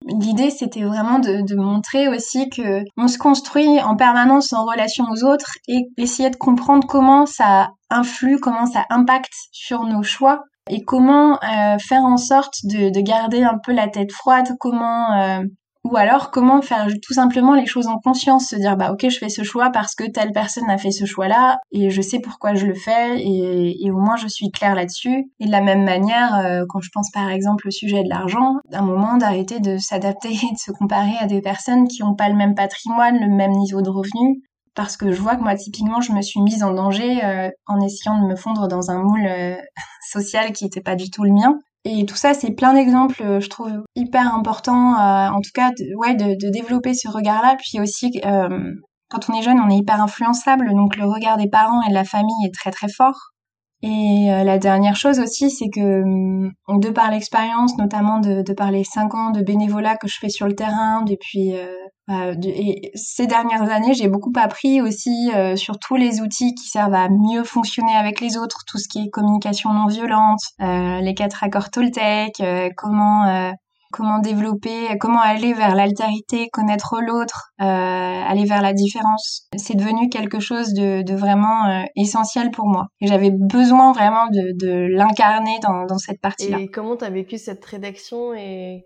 L'idée, 0.06 0.50
c'était 0.50 0.84
vraiment 0.84 1.18
de, 1.18 1.56
montrer 1.56 2.08
aussi 2.08 2.48
que 2.48 2.84
on 2.96 3.08
se 3.08 3.18
construit 3.18 3.80
en 3.80 3.96
permanence 3.96 4.52
en 4.52 4.64
relation 4.64 5.04
aux 5.10 5.24
autres 5.24 5.52
et 5.66 5.88
essayer 5.96 6.30
de 6.30 6.36
comprendre 6.36 6.86
comment 6.86 7.26
ça 7.26 7.70
influe, 7.90 8.38
comment 8.38 8.66
ça 8.66 8.84
impacte 8.90 9.34
sur 9.50 9.84
nos 9.84 10.04
choix 10.04 10.44
et 10.70 10.82
comment 10.82 11.34
euh, 11.42 11.78
faire 11.78 12.04
en 12.04 12.16
sorte 12.16 12.54
de, 12.64 12.90
de, 12.90 13.00
garder 13.00 13.42
un 13.42 13.58
peu 13.58 13.72
la 13.72 13.88
tête 13.88 14.12
froide, 14.12 14.48
comment 14.60 15.12
euh, 15.12 15.42
ou 15.90 15.96
alors, 15.96 16.30
comment 16.30 16.62
faire 16.62 16.88
tout 17.02 17.14
simplement 17.14 17.54
les 17.54 17.66
choses 17.66 17.86
en 17.86 17.98
conscience, 17.98 18.48
se 18.48 18.56
dire, 18.56 18.76
bah 18.76 18.92
ok, 18.92 19.08
je 19.08 19.18
fais 19.18 19.28
ce 19.28 19.42
choix 19.42 19.70
parce 19.70 19.94
que 19.94 20.04
telle 20.10 20.32
personne 20.32 20.68
a 20.68 20.78
fait 20.78 20.90
ce 20.90 21.04
choix-là, 21.04 21.58
et 21.70 21.90
je 21.90 22.02
sais 22.02 22.18
pourquoi 22.18 22.54
je 22.54 22.66
le 22.66 22.74
fais, 22.74 23.20
et, 23.20 23.90
au 23.90 23.98
moins 23.98 24.16
je 24.16 24.26
suis 24.26 24.50
claire 24.50 24.74
là-dessus. 24.74 25.30
Et 25.40 25.46
de 25.46 25.50
la 25.50 25.60
même 25.60 25.84
manière, 25.84 26.34
euh, 26.36 26.64
quand 26.68 26.80
je 26.80 26.90
pense 26.92 27.10
par 27.10 27.30
exemple 27.30 27.68
au 27.68 27.70
sujet 27.70 28.02
de 28.02 28.08
l'argent, 28.08 28.54
d'un 28.70 28.82
moment 28.82 29.16
d'arrêter 29.16 29.60
de 29.60 29.78
s'adapter 29.78 30.30
et 30.32 30.52
de 30.52 30.58
se 30.58 30.72
comparer 30.72 31.16
à 31.20 31.26
des 31.26 31.40
personnes 31.40 31.86
qui 31.88 32.02
n'ont 32.02 32.14
pas 32.14 32.28
le 32.28 32.36
même 32.36 32.54
patrimoine, 32.54 33.18
le 33.20 33.28
même 33.28 33.52
niveau 33.52 33.82
de 33.82 33.90
revenu, 33.90 34.42
parce 34.74 34.96
que 34.96 35.12
je 35.12 35.20
vois 35.20 35.36
que 35.36 35.42
moi 35.42 35.54
typiquement 35.54 36.00
je 36.00 36.12
me 36.12 36.22
suis 36.22 36.40
mise 36.40 36.62
en 36.62 36.74
danger 36.74 37.24
euh, 37.24 37.48
en 37.66 37.80
essayant 37.80 38.20
de 38.20 38.26
me 38.26 38.36
fondre 38.36 38.68
dans 38.68 38.90
un 38.90 39.02
moule 39.02 39.26
euh, 39.26 39.56
social 40.10 40.52
qui 40.52 40.64
n'était 40.64 40.82
pas 40.82 40.96
du 40.96 41.10
tout 41.10 41.24
le 41.24 41.32
mien 41.32 41.58
et 41.86 42.04
tout 42.04 42.16
ça, 42.16 42.34
c'est 42.34 42.50
plein 42.50 42.74
d'exemples, 42.74 43.22
euh, 43.22 43.40
je 43.40 43.48
trouve 43.48 43.70
hyper 43.94 44.34
important, 44.34 44.94
euh, 44.94 45.28
en 45.30 45.40
tout 45.40 45.52
cas, 45.54 45.70
de, 45.70 45.94
ouais, 45.96 46.14
de, 46.16 46.34
de 46.34 46.50
développer 46.50 46.94
ce 46.94 47.08
regard-là. 47.08 47.56
Puis 47.58 47.80
aussi, 47.80 48.20
euh, 48.24 48.72
quand 49.08 49.30
on 49.30 49.38
est 49.38 49.42
jeune, 49.42 49.60
on 49.60 49.70
est 49.70 49.76
hyper 49.78 50.02
influençable, 50.02 50.68
donc 50.74 50.96
le 50.96 51.06
regard 51.06 51.36
des 51.36 51.48
parents 51.48 51.82
et 51.82 51.90
de 51.90 51.94
la 51.94 52.04
famille 52.04 52.44
est 52.44 52.52
très 52.54 52.72
très 52.72 52.88
fort. 52.88 53.32
Et 53.82 54.32
euh, 54.32 54.42
la 54.42 54.58
dernière 54.58 54.96
chose 54.96 55.20
aussi, 55.20 55.50
c'est 55.50 55.68
que 55.68 56.02
de 56.02 56.90
par 56.90 57.10
l'expérience, 57.10 57.76
notamment 57.76 58.20
de, 58.20 58.42
de, 58.42 58.52
par 58.54 58.70
les 58.70 58.84
cinq 58.84 59.14
ans 59.14 59.30
de 59.30 59.42
bénévolat 59.42 59.96
que 59.96 60.08
je 60.08 60.16
fais 60.18 60.30
sur 60.30 60.46
le 60.46 60.54
terrain 60.54 61.02
depuis 61.02 61.54
euh, 61.54 61.66
bah, 62.08 62.32
et 62.42 62.90
ces 62.94 63.26
dernières 63.26 63.70
années, 63.70 63.92
j'ai 63.92 64.08
beaucoup 64.08 64.32
appris 64.36 64.80
aussi 64.80 65.30
euh, 65.34 65.56
sur 65.56 65.78
tous 65.78 65.96
les 65.96 66.22
outils 66.22 66.54
qui 66.54 66.68
servent 66.68 66.94
à 66.94 67.08
mieux 67.10 67.44
fonctionner 67.44 67.94
avec 67.94 68.20
les 68.20 68.38
autres, 68.38 68.60
tout 68.66 68.78
ce 68.78 68.88
qui 68.88 69.04
est 69.04 69.10
communication 69.10 69.72
non 69.72 69.86
violente, 69.86 70.40
les 70.58 71.14
quatre 71.14 71.44
accords 71.44 71.70
Toltec, 71.70 72.42
comment 72.76 73.52
comment 73.92 74.18
développer, 74.18 74.96
comment 75.00 75.20
aller 75.20 75.52
vers 75.52 75.74
l'altérité, 75.74 76.48
connaître 76.52 77.00
l'autre, 77.00 77.50
euh, 77.60 77.64
aller 77.64 78.44
vers 78.44 78.62
la 78.62 78.72
différence. 78.72 79.48
C'est 79.56 79.76
devenu 79.76 80.08
quelque 80.08 80.40
chose 80.40 80.72
de, 80.72 81.02
de 81.02 81.14
vraiment 81.14 81.66
euh, 81.66 81.84
essentiel 81.96 82.50
pour 82.50 82.66
moi. 82.66 82.86
Et 83.00 83.06
j'avais 83.06 83.30
besoin 83.30 83.92
vraiment 83.92 84.26
de, 84.28 84.52
de 84.58 84.86
l'incarner 84.94 85.58
dans, 85.62 85.84
dans, 85.86 85.98
cette 85.98 86.20
partie-là. 86.20 86.58
Et 86.58 86.68
comment 86.68 86.96
tu 86.96 87.04
as 87.04 87.10
vécu 87.10 87.38
cette 87.38 87.64
rédaction 87.64 88.34
et, 88.34 88.84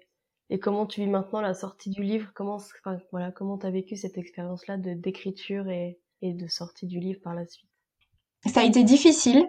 et 0.50 0.58
comment 0.58 0.86
tu 0.86 1.00
vis 1.00 1.08
maintenant 1.08 1.40
la 1.40 1.54
sortie 1.54 1.90
du 1.90 2.02
livre? 2.02 2.30
Comment 2.34 2.56
enfin, 2.56 2.98
voilà, 3.12 3.30
comment 3.30 3.58
tu 3.58 3.66
as 3.66 3.70
vécu 3.70 3.96
cette 3.96 4.18
expérience-là 4.18 4.76
de 4.76 4.94
d'écriture 4.94 5.68
et, 5.68 5.98
et 6.22 6.34
de 6.34 6.46
sortie 6.48 6.86
du 6.86 6.98
livre 7.00 7.20
par 7.22 7.34
la 7.34 7.46
suite? 7.46 7.70
Ça 8.46 8.60
a 8.60 8.64
été 8.64 8.84
difficile 8.84 9.46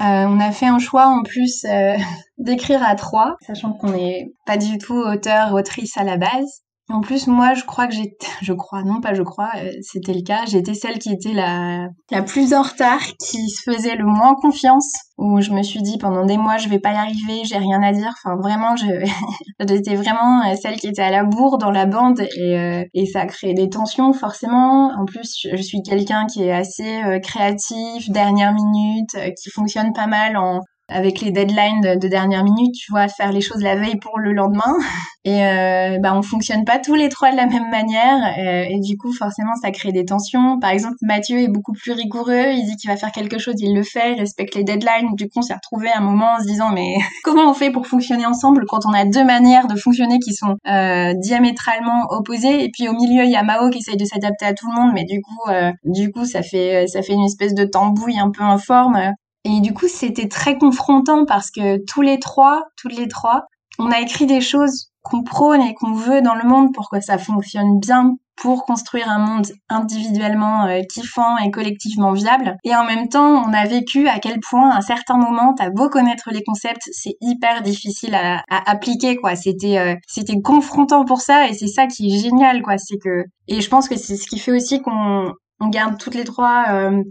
euh, 0.00 0.26
on 0.26 0.40
a 0.40 0.50
fait 0.50 0.66
un 0.66 0.78
choix 0.78 1.06
en 1.06 1.22
plus 1.22 1.64
euh, 1.64 1.96
d'écrire 2.38 2.82
à 2.82 2.94
trois, 2.96 3.36
sachant 3.46 3.72
qu'on 3.72 3.90
n'est 3.90 4.32
pas 4.46 4.56
du 4.56 4.78
tout 4.78 4.96
auteur, 4.96 5.52
autrice 5.52 5.96
à 5.96 6.04
la 6.04 6.16
base. 6.16 6.63
En 6.90 7.00
plus, 7.00 7.28
moi, 7.28 7.54
je 7.54 7.64
crois 7.64 7.86
que 7.86 7.94
j'étais, 7.94 8.26
je 8.42 8.52
crois, 8.52 8.82
non 8.82 9.00
pas 9.00 9.14
je 9.14 9.22
crois, 9.22 9.50
euh, 9.56 9.70
c'était 9.80 10.12
le 10.12 10.22
cas, 10.22 10.44
j'étais 10.46 10.74
celle 10.74 10.98
qui 10.98 11.10
était 11.12 11.32
la, 11.32 11.88
la 12.10 12.22
plus 12.22 12.52
en 12.52 12.60
retard, 12.60 13.00
qui 13.18 13.48
se 13.48 13.62
faisait 13.62 13.96
le 13.96 14.04
moins 14.04 14.34
confiance, 14.34 14.92
où 15.16 15.40
je 15.40 15.50
me 15.52 15.62
suis 15.62 15.80
dit 15.80 15.96
pendant 15.96 16.26
des 16.26 16.36
mois, 16.36 16.58
je 16.58 16.68
vais 16.68 16.78
pas 16.78 16.92
y 16.92 16.96
arriver, 16.96 17.44
j'ai 17.44 17.56
rien 17.56 17.82
à 17.82 17.92
dire. 17.92 18.12
Enfin, 18.22 18.36
vraiment, 18.36 18.76
je, 18.76 18.84
j'étais 19.66 19.94
vraiment 19.94 20.42
euh, 20.42 20.56
celle 20.60 20.76
qui 20.76 20.88
était 20.88 21.02
à 21.02 21.10
la 21.10 21.24
bourre 21.24 21.56
dans 21.56 21.70
la 21.70 21.86
bande 21.86 22.20
et, 22.20 22.58
euh, 22.58 22.84
et 22.92 23.06
ça 23.06 23.22
a 23.22 23.26
créé 23.26 23.54
des 23.54 23.70
tensions, 23.70 24.12
forcément. 24.12 24.92
En 24.98 25.06
plus, 25.06 25.46
je 25.50 25.62
suis 25.62 25.82
quelqu'un 25.82 26.26
qui 26.26 26.42
est 26.42 26.52
assez 26.52 27.00
créatif, 27.22 28.10
dernière 28.10 28.52
minute, 28.52 29.16
qui 29.42 29.50
fonctionne 29.50 29.92
pas 29.94 30.06
mal 30.06 30.36
en, 30.36 30.60
avec 30.88 31.20
les 31.20 31.30
deadlines 31.30 31.80
de, 31.80 32.08
dernière 32.08 32.44
minute, 32.44 32.74
tu 32.74 32.92
vois, 32.92 33.08
faire 33.08 33.32
les 33.32 33.40
choses 33.40 33.62
la 33.62 33.76
veille 33.76 33.96
pour 33.96 34.18
le 34.18 34.32
lendemain. 34.32 34.76
Et 35.26 35.42
euh, 35.42 35.98
bah, 36.00 36.14
on 36.14 36.20
fonctionne 36.20 36.66
pas 36.66 36.78
tous 36.78 36.94
les 36.94 37.08
trois 37.08 37.30
de 37.30 37.36
la 37.36 37.46
même 37.46 37.70
manière. 37.70 38.34
Euh, 38.38 38.66
et 38.68 38.78
du 38.78 38.98
coup, 38.98 39.10
forcément, 39.10 39.54
ça 39.54 39.70
crée 39.70 39.90
des 39.90 40.04
tensions. 40.04 40.58
Par 40.60 40.68
exemple, 40.68 40.96
Mathieu 41.00 41.38
est 41.38 41.48
beaucoup 41.48 41.72
plus 41.72 41.92
rigoureux. 41.92 42.50
Il 42.52 42.66
dit 42.66 42.76
qu'il 42.76 42.90
va 42.90 42.96
faire 42.96 43.10
quelque 43.10 43.38
chose, 43.38 43.54
il 43.58 43.74
le 43.74 43.82
fait, 43.82 44.12
il 44.12 44.20
respecte 44.20 44.54
les 44.54 44.64
deadlines. 44.64 45.14
Du 45.14 45.24
coup, 45.24 45.38
on 45.38 45.42
s'est 45.42 45.54
retrouvé 45.54 45.88
un 45.90 46.02
moment 46.02 46.34
en 46.34 46.40
se 46.40 46.46
disant, 46.46 46.70
mais 46.70 46.96
comment 47.24 47.50
on 47.50 47.54
fait 47.54 47.70
pour 47.70 47.86
fonctionner 47.86 48.26
ensemble 48.26 48.66
quand 48.68 48.84
on 48.84 48.92
a 48.92 49.06
deux 49.06 49.24
manières 49.24 49.66
de 49.66 49.76
fonctionner 49.76 50.18
qui 50.18 50.34
sont 50.34 50.56
euh, 50.68 51.14
diamétralement 51.16 52.04
opposées? 52.10 52.62
Et 52.62 52.70
puis 52.70 52.88
au 52.88 52.92
milieu, 52.92 53.24
il 53.24 53.30
y 53.30 53.36
a 53.36 53.42
Mao 53.42 53.70
qui 53.70 53.78
essaye 53.78 53.96
de 53.96 54.04
s'adapter 54.04 54.44
à 54.44 54.52
tout 54.52 54.66
le 54.70 54.78
monde, 54.78 54.92
mais 54.92 55.04
du 55.04 55.22
coup, 55.22 55.48
euh, 55.48 55.72
du 55.84 56.12
coup, 56.12 56.26
ça 56.26 56.42
fait 56.42 56.86
ça 56.86 57.00
fait 57.00 57.14
une 57.14 57.24
espèce 57.24 57.54
de 57.54 57.64
tambouille 57.64 58.18
un 58.18 58.30
peu 58.30 58.42
informe. 58.42 59.14
Et 59.44 59.60
du 59.60 59.74
coup, 59.74 59.88
c'était 59.88 60.28
très 60.28 60.56
confrontant 60.56 61.24
parce 61.26 61.50
que 61.50 61.84
tous 61.84 62.02
les 62.02 62.18
trois, 62.18 62.64
toutes 62.76 62.96
les 62.96 63.08
trois, 63.08 63.46
on 63.78 63.90
a 63.90 64.00
écrit 64.00 64.26
des 64.26 64.40
choses 64.40 64.90
qu'on 65.02 65.22
prône 65.22 65.60
et 65.60 65.74
qu'on 65.74 65.92
veut 65.92 66.22
dans 66.22 66.34
le 66.34 66.48
monde 66.48 66.72
pour 66.72 66.88
que 66.88 67.00
ça 67.00 67.18
fonctionne 67.18 67.78
bien, 67.78 68.16
pour 68.36 68.64
construire 68.64 69.08
un 69.10 69.18
monde 69.18 69.46
individuellement 69.68 70.66
euh, 70.66 70.80
kiffant 70.90 71.36
et 71.38 71.50
collectivement 71.50 72.12
viable. 72.12 72.56
Et 72.64 72.74
en 72.74 72.84
même 72.84 73.08
temps, 73.08 73.44
on 73.44 73.52
a 73.52 73.64
vécu 73.66 74.08
à 74.08 74.18
quel 74.18 74.40
point, 74.40 74.70
à 74.70 74.78
un 74.78 74.80
certain 74.80 75.16
moment, 75.16 75.54
t'as 75.54 75.70
beau 75.70 75.88
connaître 75.88 76.30
les 76.32 76.42
concepts, 76.42 76.88
c'est 76.92 77.16
hyper 77.20 77.62
difficile 77.62 78.14
à, 78.14 78.42
à 78.50 78.70
appliquer, 78.70 79.16
quoi. 79.16 79.36
C'était, 79.36 79.78
euh, 79.78 79.94
c'était 80.06 80.40
confrontant 80.40 81.04
pour 81.04 81.20
ça, 81.20 81.48
et 81.48 81.52
c'est 81.52 81.68
ça 81.68 81.86
qui 81.86 82.06
est 82.06 82.18
génial, 82.18 82.62
quoi. 82.62 82.78
C'est 82.78 82.98
que, 82.98 83.24
et 83.48 83.60
je 83.60 83.68
pense 83.68 83.88
que 83.88 83.96
c'est 83.96 84.16
ce 84.16 84.26
qui 84.26 84.38
fait 84.38 84.52
aussi 84.52 84.80
qu'on 84.80 85.32
on 85.60 85.68
garde 85.68 85.98
toutes 85.98 86.14
les 86.14 86.24
trois 86.24 86.64
euh, 86.70 87.02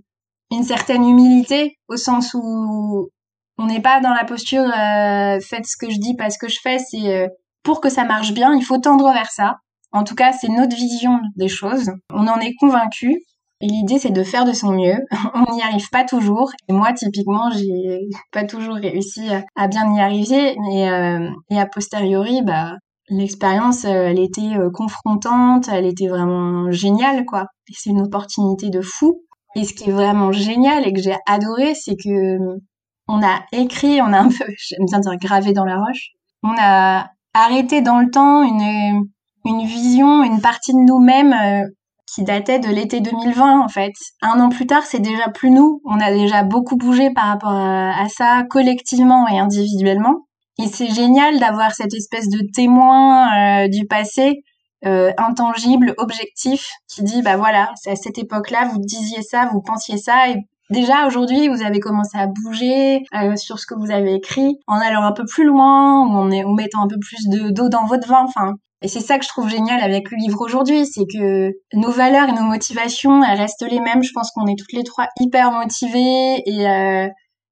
une 0.54 0.64
certaine 0.64 1.04
humilité 1.08 1.78
au 1.88 1.98
sens 1.98 2.34
où 2.34 3.10
on 3.58 3.66
n'est 3.66 3.82
pas 3.82 4.00
dans 4.02 4.14
la 4.14 4.26
posture 4.26 4.64
euh, 4.64 5.40
faites 5.40 5.66
ce 5.66 5.78
que 5.78 5.92
je 5.92 5.98
dis 6.00 6.16
parce 6.16 6.38
que 6.38 6.48
je 6.48 6.60
fais 6.62 6.80
c'est 6.80 7.16
euh, 7.16 7.28
pour 7.64 7.82
que 7.82 7.90
ça 7.90 8.04
marche 8.04 8.34
bien 8.34 8.54
il 8.56 8.64
faut 8.64 8.78
tendre 8.78 9.12
vers 9.14 9.32
ça 9.32 9.58
en 9.92 10.04
tout 10.04 10.16
cas 10.16 10.32
c'est 10.34 10.50
notre 10.50 10.76
vision 10.76 11.20
des 11.36 11.48
choses 11.48 11.92
on 12.12 12.28
en 12.28 12.40
est 12.40 12.56
convaincu 12.60 13.22
Et 13.62 13.68
l'idée, 13.68 13.98
c'est 13.98 14.12
de 14.12 14.24
faire 14.24 14.44
de 14.44 14.52
son 14.52 14.72
mieux. 14.74 15.00
On 15.36 15.56
n'y 15.56 15.62
arrive 15.62 15.88
pas 15.90 16.04
toujours. 16.04 16.52
Et 16.68 16.74
moi, 16.74 16.92
typiquement, 16.92 17.50
j'ai 17.52 18.02
pas 18.34 18.44
toujours 18.44 18.76
réussi 18.76 19.22
à 19.56 19.68
bien 19.70 19.86
y 19.96 20.02
arriver. 20.02 20.58
Mais 20.64 20.90
euh, 20.90 21.30
et 21.50 21.58
a 21.58 21.66
posteriori, 21.66 22.42
bah, 22.42 22.74
l'expérience, 23.08 23.86
elle 23.86 24.20
était 24.20 24.52
confrontante, 24.74 25.70
elle 25.72 25.86
était 25.86 26.10
vraiment 26.10 26.72
géniale, 26.72 27.24
quoi. 27.26 27.46
C'est 27.72 27.92
une 27.92 28.02
opportunité 28.02 28.70
de 28.70 28.82
fou. 28.82 29.24
Et 29.56 29.66
ce 29.66 29.74
qui 29.74 29.90
est 29.90 29.94
vraiment 29.94 30.32
génial 30.32 30.88
et 30.88 30.94
que 30.94 31.02
j'ai 31.02 31.16
adoré, 31.28 31.74
c'est 31.76 31.96
que 31.96 32.38
on 33.08 33.22
a 33.22 33.44
écrit, 33.52 34.02
on 34.02 34.14
a 34.14 34.20
un 34.20 34.30
peu, 34.30 34.46
j'aime 34.58 34.86
bien 34.86 35.00
dire 35.00 35.18
gravé 35.18 35.54
dans 35.54 35.66
la 35.66 35.78
roche. 35.78 36.10
On 36.44 36.56
a 36.58 37.10
arrêté 37.34 37.82
dans 37.82 38.00
le 38.00 38.10
temps 38.10 38.44
une 38.44 39.08
une 39.46 39.66
vision, 39.66 40.24
une 40.24 40.42
partie 40.42 40.74
de 40.74 40.80
nous-mêmes 40.80 41.34
euh, 41.34 41.68
qui 42.14 42.24
datait 42.24 42.60
de 42.60 42.70
l'été 42.70 43.02
2020 43.02 43.62
en 43.62 43.68
fait. 43.68 43.94
Un 44.22 44.40
an 44.40 44.50
plus 44.50 44.68
tard, 44.68 44.84
c'est 44.84 45.00
déjà 45.00 45.30
plus 45.30 45.50
nous. 45.50 45.82
On 45.86 46.00
a 46.00 46.12
déjà 46.12 46.44
beaucoup 46.44 46.78
bougé 46.78 47.10
par 47.12 47.26
rapport 47.26 47.54
à, 47.54 48.08
ça, 48.10 48.44
collectivement 48.50 49.28
et 49.28 49.40
individuellement. 49.40 50.28
Et 50.60 50.68
c'est 50.68 50.94
génial 50.94 51.40
d'avoir 51.40 51.74
cette 51.74 51.94
espèce 51.94 52.30
de 52.30 52.48
témoin 52.54 53.64
euh, 53.64 53.68
du 53.68 53.88
passé, 53.88 54.44
euh, 54.86 55.12
intangible, 55.18 55.94
objectif, 55.98 56.70
qui 56.88 57.04
dit 57.04 57.22
bah 57.22 57.38
voilà, 57.38 57.72
c'est 57.76 57.92
à 57.92 57.96
cette 57.96 58.18
époque-là, 58.18 58.70
vous 58.72 58.80
disiez 58.80 59.22
ça, 59.22 59.50
vous 59.52 59.62
pensiez 59.62 59.98
ça, 59.98 60.30
et 60.30 60.36
déjà 60.70 61.08
aujourd'hui, 61.08 61.48
vous 61.48 61.62
avez 61.62 61.80
commencé 61.80 62.18
à 62.18 62.28
bouger 62.28 63.04
euh, 63.16 63.36
sur 63.36 63.60
ce 63.60 63.66
que 63.66 63.76
vous 63.76 63.92
avez 63.92 64.16
écrit, 64.16 64.60
en 64.68 64.78
allant 64.78 65.04
un 65.04 65.14
peu 65.14 65.26
plus 65.26 65.46
loin, 65.46 66.06
ou 66.08 66.12
en, 66.12 66.54
mettant 66.54 66.84
un 66.84 66.88
peu 66.88 66.98
plus 67.00 67.28
de 67.30 67.50
d'eau 67.50 67.70
dans 67.70 67.86
votre 67.86 68.08
vin. 68.08 68.24
Enfin, 68.24 68.56
et 68.84 68.90
c'est 68.90 69.00
ça 69.00 69.18
que 69.18 69.24
je 69.24 69.30
trouve 69.30 69.50
génial 69.50 69.82
avec 69.82 70.12
le 70.12 70.18
livre 70.18 70.42
aujourd'hui, 70.42 70.86
c'est 70.86 71.06
que 71.06 71.54
nos 71.74 71.90
valeurs 71.90 72.28
et 72.28 72.34
nos 72.34 72.44
motivations, 72.44 73.24
elles 73.24 73.40
restent 73.40 73.66
les 73.66 73.80
mêmes. 73.80 74.04
Je 74.04 74.12
pense 74.14 74.30
qu'on 74.32 74.46
est 74.46 74.60
toutes 74.60 74.74
les 74.74 74.84
trois 74.84 75.08
hyper 75.20 75.52
motivées 75.52 76.44
et 76.46 76.68
euh, 76.68 77.08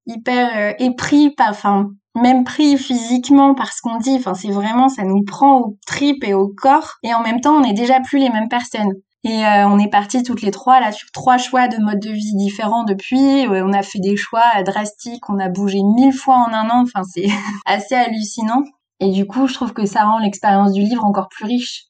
hyper 0.05 0.49
euh, 0.57 0.73
épris, 0.79 1.29
par, 1.29 1.51
enfin 1.51 1.87
même 2.15 2.43
pris 2.43 2.77
physiquement 2.77 3.55
par 3.55 3.71
ce 3.73 3.81
qu'on 3.81 3.97
dit. 3.97 4.15
Enfin, 4.15 4.33
c'est 4.33 4.51
vraiment, 4.51 4.89
ça 4.89 5.03
nous 5.03 5.23
prend 5.23 5.59
aux 5.59 5.77
tripes 5.87 6.23
et 6.23 6.33
au 6.33 6.47
corps. 6.47 6.95
Et 7.03 7.13
en 7.13 7.21
même 7.21 7.41
temps, 7.41 7.55
on 7.55 7.61
n'est 7.61 7.73
déjà 7.73 7.99
plus 7.99 8.19
les 8.19 8.29
mêmes 8.29 8.49
personnes. 8.49 8.93
Et 9.23 9.45
euh, 9.45 9.67
on 9.67 9.77
est 9.77 9.89
partis 9.89 10.23
toutes 10.23 10.41
les 10.41 10.49
trois 10.49 10.79
là 10.79 10.91
sur 10.91 11.11
trois 11.11 11.37
choix 11.37 11.67
de 11.67 11.77
mode 11.77 11.99
de 11.99 12.09
vie 12.09 12.35
différents 12.35 12.83
depuis. 12.83 13.45
on 13.47 13.71
a 13.71 13.83
fait 13.83 13.99
des 13.99 14.17
choix 14.17 14.63
drastiques, 14.65 15.29
on 15.29 15.37
a 15.37 15.47
bougé 15.47 15.79
mille 15.95 16.13
fois 16.13 16.37
en 16.37 16.51
un 16.53 16.69
an. 16.69 16.83
Enfin, 16.83 17.03
c'est 17.03 17.27
assez 17.65 17.95
hallucinant. 17.95 18.63
Et 18.99 19.11
du 19.11 19.25
coup, 19.25 19.47
je 19.47 19.53
trouve 19.53 19.73
que 19.73 19.85
ça 19.85 20.05
rend 20.05 20.19
l'expérience 20.19 20.73
du 20.73 20.81
livre 20.81 21.05
encore 21.05 21.29
plus 21.29 21.45
riche. 21.45 21.85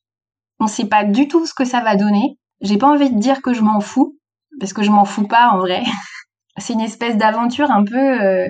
On 0.60 0.68
sait 0.68 0.86
pas 0.86 1.04
du 1.04 1.28
tout 1.28 1.46
ce 1.46 1.54
que 1.54 1.66
ça 1.66 1.82
va 1.82 1.96
donner. 1.96 2.38
J'ai 2.62 2.78
pas 2.78 2.88
envie 2.88 3.10
de 3.10 3.20
dire 3.20 3.42
que 3.42 3.54
je 3.54 3.62
m'en 3.62 3.80
fous, 3.80 4.18
parce 4.60 4.74
que 4.74 4.84
je 4.84 4.92
m'en 4.92 5.06
fous 5.06 5.28
pas 5.28 5.50
en 5.50 5.58
vrai. 5.58 5.84
C'est 6.58 6.74
une 6.74 6.82
espèce 6.82 7.18
d'aventure 7.18 7.72
un 7.72 7.84
peu 7.84 8.22
euh, 8.22 8.48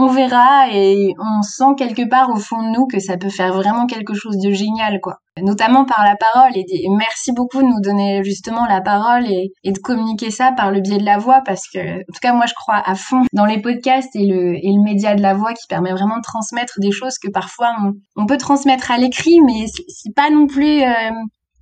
on 0.00 0.06
verra 0.06 0.68
et 0.72 1.14
on 1.18 1.42
sent 1.42 1.74
quelque 1.76 2.08
part 2.08 2.30
au 2.30 2.36
fond 2.36 2.62
de 2.62 2.68
nous 2.68 2.86
que 2.86 2.98
ça 2.98 3.16
peut 3.16 3.28
faire 3.28 3.52
vraiment 3.52 3.86
quelque 3.86 4.14
chose 4.14 4.38
de 4.38 4.50
génial, 4.50 5.00
quoi. 5.00 5.18
Notamment 5.40 5.84
par 5.84 6.04
la 6.04 6.16
parole. 6.16 6.52
Et, 6.56 6.88
merci 6.96 7.32
beaucoup 7.32 7.58
de 7.58 7.66
nous 7.66 7.80
donner 7.80 8.24
justement 8.24 8.66
la 8.66 8.80
parole 8.80 9.26
et, 9.26 9.52
de 9.64 9.78
communiquer 9.78 10.30
ça 10.30 10.52
par 10.52 10.70
le 10.70 10.80
biais 10.80 10.98
de 10.98 11.04
la 11.04 11.18
voix 11.18 11.42
parce 11.44 11.68
que, 11.68 11.78
en 11.78 12.12
tout 12.12 12.20
cas, 12.20 12.32
moi, 12.32 12.46
je 12.46 12.54
crois 12.54 12.82
à 12.84 12.94
fond 12.94 13.22
dans 13.32 13.44
les 13.44 13.60
podcasts 13.60 14.14
et 14.14 14.26
le, 14.26 14.82
média 14.82 15.14
de 15.14 15.22
la 15.22 15.34
voix 15.34 15.52
qui 15.52 15.66
permet 15.68 15.92
vraiment 15.92 16.16
de 16.16 16.22
transmettre 16.22 16.80
des 16.80 16.90
choses 16.90 17.18
que 17.18 17.30
parfois 17.30 17.74
on, 18.16 18.26
peut 18.26 18.38
transmettre 18.38 18.90
à 18.90 18.98
l'écrit, 18.98 19.40
mais 19.40 19.66
c'est 19.66 20.14
pas 20.14 20.30
non 20.30 20.46
plus, 20.46 20.78
il 20.78 20.84
euh, 20.84 21.10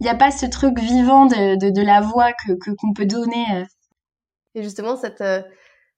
n'y 0.00 0.08
a 0.08 0.14
pas 0.14 0.30
ce 0.30 0.46
truc 0.46 0.78
vivant 0.78 1.26
de, 1.26 1.70
de, 1.70 1.82
la 1.82 2.00
voix 2.00 2.32
que 2.32 2.52
qu'on 2.52 2.92
peut 2.94 3.06
donner. 3.06 3.44
Euh. 3.54 3.64
Et 4.54 4.62
justement, 4.62 4.96
cette, 4.96 5.20
euh, 5.20 5.42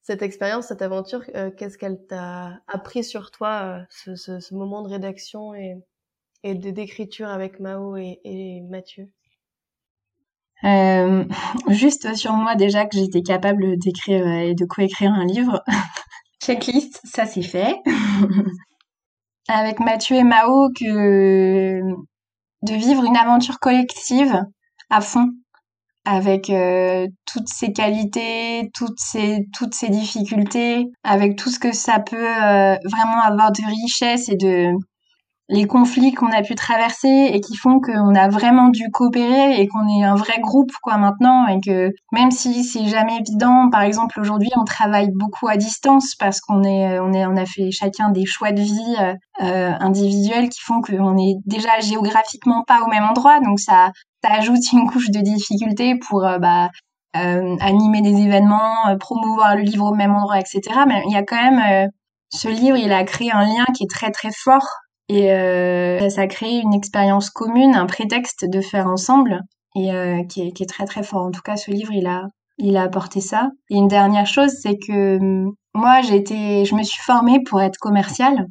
cette 0.02 0.22
expérience, 0.22 0.68
cette 0.68 0.82
aventure, 0.82 1.22
euh, 1.34 1.50
qu'est-ce 1.50 1.78
qu'elle 1.78 2.04
t'a 2.06 2.60
appris 2.66 3.04
sur 3.04 3.30
toi, 3.30 3.86
euh, 4.06 4.16
ce, 4.16 4.54
moment 4.54 4.82
de 4.82 4.88
rédaction 4.88 5.54
et, 5.54 5.76
d'écriture 6.42 7.28
avec 7.28 7.60
Mao 7.60 7.96
et, 7.96 8.62
Mathieu? 8.70 9.10
Euh, 10.64 11.24
Juste 11.68 12.14
sur 12.14 12.32
moi 12.32 12.54
déjà 12.54 12.86
que 12.86 12.96
j'étais 12.96 13.22
capable 13.22 13.78
d'écrire 13.78 14.26
et 14.26 14.54
de 14.54 14.64
coécrire 14.64 15.12
un 15.12 15.24
livre. 15.24 15.62
Checklist, 16.42 17.00
ça 17.04 17.26
c'est 17.26 17.42
fait. 17.42 17.76
avec 19.48 19.80
Mathieu 19.80 20.16
et 20.16 20.24
Mao 20.24 20.70
que 20.78 21.80
de 22.62 22.74
vivre 22.74 23.04
une 23.04 23.16
aventure 23.16 23.58
collective 23.58 24.44
à 24.88 25.00
fond 25.00 25.28
avec 26.04 26.50
euh, 26.50 27.06
toutes 27.26 27.48
ses 27.48 27.72
qualités, 27.72 28.70
toutes 28.74 28.98
ses 28.98 29.46
toutes 29.56 29.74
ses 29.74 29.88
difficultés, 29.88 30.86
avec 31.04 31.36
tout 31.36 31.50
ce 31.50 31.58
que 31.58 31.72
ça 31.72 32.00
peut 32.00 32.16
euh, 32.16 32.76
vraiment 32.84 33.20
avoir 33.22 33.52
de 33.52 33.62
richesse 33.66 34.28
et 34.28 34.36
de 34.36 34.72
les 35.52 35.66
conflits 35.66 36.12
qu'on 36.12 36.30
a 36.30 36.42
pu 36.42 36.54
traverser 36.54 37.30
et 37.32 37.40
qui 37.40 37.56
font 37.56 37.80
qu'on 37.80 38.14
a 38.14 38.28
vraiment 38.28 38.68
dû 38.68 38.88
coopérer 38.92 39.60
et 39.60 39.66
qu'on 39.66 39.86
est 39.88 40.04
un 40.04 40.14
vrai 40.14 40.38
groupe 40.40 40.70
quoi 40.80 40.96
maintenant 40.96 41.48
et 41.48 41.58
que 41.60 41.90
même 42.12 42.30
si 42.30 42.62
c'est 42.62 42.86
jamais 42.86 43.16
évident, 43.16 43.68
par 43.68 43.82
exemple 43.82 44.20
aujourd'hui 44.20 44.50
on 44.56 44.64
travaille 44.64 45.10
beaucoup 45.12 45.48
à 45.48 45.56
distance 45.56 46.14
parce 46.14 46.40
qu'on 46.40 46.62
est 46.62 47.00
on 47.00 47.12
est 47.12 47.26
on 47.26 47.36
a 47.36 47.46
fait 47.46 47.72
chacun 47.72 48.10
des 48.10 48.26
choix 48.26 48.52
de 48.52 48.62
vie 48.62 48.96
euh, 49.42 49.72
individuels 49.80 50.50
qui 50.50 50.60
font 50.60 50.80
qu'on 50.80 51.18
est 51.18 51.34
déjà 51.46 51.80
géographiquement 51.80 52.62
pas 52.66 52.82
au 52.82 52.86
même 52.86 53.04
endroit. 53.04 53.40
Donc 53.40 53.58
ça 53.58 53.90
ça 54.22 54.32
ajoute 54.32 54.72
une 54.72 54.88
couche 54.88 55.10
de 55.10 55.20
difficulté 55.20 55.96
pour 55.96 56.24
euh, 56.24 56.38
bah, 56.38 56.70
euh, 57.16 57.56
animer 57.60 58.02
des 58.02 58.20
événements, 58.20 58.88
euh, 58.88 58.96
promouvoir 58.96 59.56
le 59.56 59.62
livre 59.62 59.86
au 59.86 59.94
même 59.94 60.14
endroit, 60.14 60.38
etc. 60.38 60.60
Mais 60.86 61.02
il 61.06 61.12
y 61.12 61.16
a 61.16 61.22
quand 61.22 61.50
même 61.50 61.90
ce 62.30 62.48
livre, 62.48 62.76
il 62.76 62.92
a 62.92 63.04
créé 63.04 63.32
un 63.32 63.44
lien 63.44 63.64
qui 63.74 63.84
est 63.84 63.90
très 63.90 64.10
très 64.10 64.30
fort 64.32 64.66
et 65.08 65.26
ça 66.10 66.22
a 66.22 66.26
créé 66.28 66.60
une 66.60 66.72
expérience 66.72 67.30
commune, 67.30 67.74
un 67.74 67.86
prétexte 67.86 68.44
de 68.48 68.60
faire 68.60 68.86
ensemble 68.86 69.40
et 69.74 69.90
qui 70.28 70.42
est, 70.42 70.52
qui, 70.52 70.62
est, 70.62 70.68
très 70.68 70.84
très 70.84 71.02
fort. 71.02 71.26
En 71.26 71.30
tout 71.32 71.42
cas, 71.42 71.56
ce 71.56 71.72
livre, 71.72 71.92
il 71.92 72.06
a 72.06 72.26
il 72.62 72.76
a 72.76 72.82
apporté 72.82 73.20
ça. 73.20 73.50
Et 73.70 73.76
une 73.76 73.88
dernière 73.88 74.26
chose, 74.26 74.52
c'est 74.62 74.76
que 74.78 75.18
moi, 75.74 76.00
j'ai 76.02 76.16
été, 76.16 76.64
je 76.64 76.74
me 76.74 76.82
suis 76.82 77.02
formée 77.02 77.40
pour 77.48 77.60
être 77.60 77.78
commerciale 77.78 78.46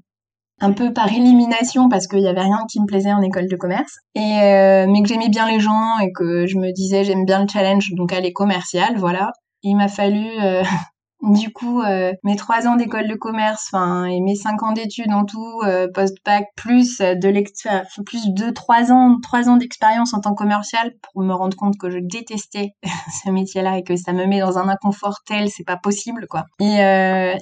un 0.62 0.74
peu 0.74 0.94
par 0.94 1.12
élimination 1.12 1.90
parce 1.90 2.08
qu'il 2.08 2.20
y 2.20 2.28
avait 2.28 2.42
rien 2.42 2.66
qui 2.70 2.80
me 2.82 2.86
plaisait 2.86 3.14
en 3.14 3.22
école 3.22 3.48
de 3.48 3.56
commerce. 3.56 3.98
Et 4.16 4.40
euh, 4.42 4.86
mais 4.88 5.02
que 5.02 5.08
j'aimais 5.08 5.30
bien 5.30 5.50
les 5.50 5.60
gens 5.60 5.98
et 6.00 6.12
que 6.12 6.48
je 6.48 6.58
me 6.58 6.72
disais 6.74 7.04
j'aime 7.04 7.26
bien 7.26 7.42
le 7.42 7.48
challenge 7.48 7.92
donc 7.94 8.14
aller 8.14 8.34
commercial 8.34 8.98
voilà. 8.98 9.32
Il 9.62 9.76
m'a 9.76 9.88
fallu 9.88 10.26
euh, 10.42 10.64
du 11.22 11.52
coup 11.52 11.82
euh, 11.82 12.14
mes 12.24 12.36
trois 12.36 12.68
ans 12.68 12.76
d'école 12.76 13.08
de 13.08 13.16
commerce 13.16 13.68
enfin 13.72 14.06
et 14.06 14.22
mes 14.22 14.36
cinq 14.36 14.64
ans 14.64 14.72
d'études 14.72 15.12
en 15.12 15.26
tout 15.26 15.62
post 15.94 16.18
bac 16.26 16.46
plus 16.56 17.00
de 17.00 18.04
plus 18.06 18.34
de 18.34 18.52
trois 18.52 18.92
ans 18.92 19.18
trois 19.22 19.50
ans 19.50 19.58
d'expérience 19.58 20.14
en 20.14 20.22
tant 20.22 20.32
que 20.32 20.42
commercial 20.44 20.94
pour 21.02 21.22
me 21.22 21.34
rendre 21.34 21.58
compte 21.58 21.78
que 21.78 21.90
je 21.90 22.00
détestais 22.00 22.72
ce 23.24 23.32
métier 23.32 23.62
là 23.62 23.78
et 23.78 23.84
que 23.84 23.98
ça 23.98 24.14
me 24.14 24.26
met 24.26 24.40
dans 24.40 24.58
un 24.58 24.70
inconfort 24.70 25.20
tel 25.26 25.50
c'est 25.50 25.66
pas 25.66 25.78
possible 25.78 26.26
quoi. 26.30 26.46
Et 26.60 26.80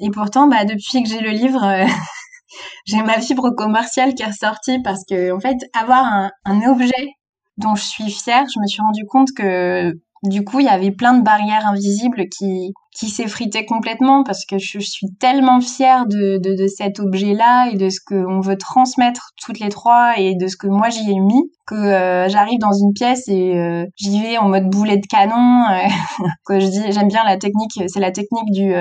et 0.02 0.10
pourtant 0.12 0.48
bah 0.48 0.66
depuis 0.66 1.04
que 1.04 1.10
j'ai 1.10 1.22
le 1.22 1.32
livre 1.32 1.62
j'ai 2.86 3.02
ma 3.02 3.20
fibre 3.20 3.52
commerciale 3.52 4.14
qui 4.14 4.24
est 4.24 4.28
ressortie 4.28 4.80
parce 4.84 5.04
que 5.10 5.32
en 5.34 5.40
fait 5.40 5.58
avoir 5.74 6.06
un, 6.46 6.62
objet 6.70 7.16
dont 7.58 7.76
je 7.76 7.84
suis 7.84 8.12
fière, 8.12 8.46
je 8.54 8.60
me 8.60 8.68
suis 8.68 8.82
rendu 8.82 9.06
compte 9.06 9.30
que 9.36 9.94
du 10.24 10.44
coup, 10.44 10.60
il 10.60 10.66
y 10.66 10.70
avait 10.70 10.92
plein 10.92 11.14
de 11.14 11.24
barrières 11.24 11.68
invisibles 11.68 12.28
qui, 12.30 12.74
qui 12.96 13.08
s'effritaient 13.08 13.66
complètement 13.66 14.24
parce 14.24 14.46
que 14.46 14.58
je 14.58 14.80
suis 14.80 15.08
tellement 15.20 15.62
fière 15.62 16.08
de, 16.08 16.38
de, 16.38 16.56
de 16.56 16.68
cet 16.68 17.00
objet-là 17.00 17.70
et 17.72 17.76
de 17.76 17.90
ce 17.90 18.00
qu'on 18.06 18.40
veut 18.40 18.58
transmettre 18.58 19.32
toutes 19.42 19.60
les 19.60 19.70
trois 19.70 20.18
et 20.18 20.36
de 20.36 20.48
ce 20.48 20.58
que 20.58 20.68
moi 20.68 20.90
j'y 20.90 21.12
ai 21.12 21.20
mis 21.20 21.52
que 21.68 21.76
euh, 21.76 22.30
j'arrive 22.30 22.60
dans 22.60 22.72
une 22.72 22.94
pièce 22.94 23.28
et 23.28 23.58
euh, 23.58 23.86
j'y 23.98 24.22
vais 24.22 24.38
en 24.38 24.50
mode 24.50 24.70
boulet 24.70 24.98
de 24.98 25.06
canon. 25.06 25.66
Euh, 25.70 26.26
que 26.46 26.60
je 26.60 26.68
dis, 26.68 26.92
j'aime 26.92 27.10
bien 27.10 27.24
la 27.24 27.38
technique, 27.38 27.84
c'est 27.88 28.00
la 28.00 28.12
technique 28.12 28.52
du 28.52 28.74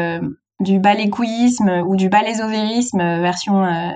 du 0.61 0.79
balécouillisme 0.79 1.85
ou 1.87 1.97
du 1.97 2.09
balésovérisme 2.09 2.99
version 3.21 3.64
euh, 3.64 3.90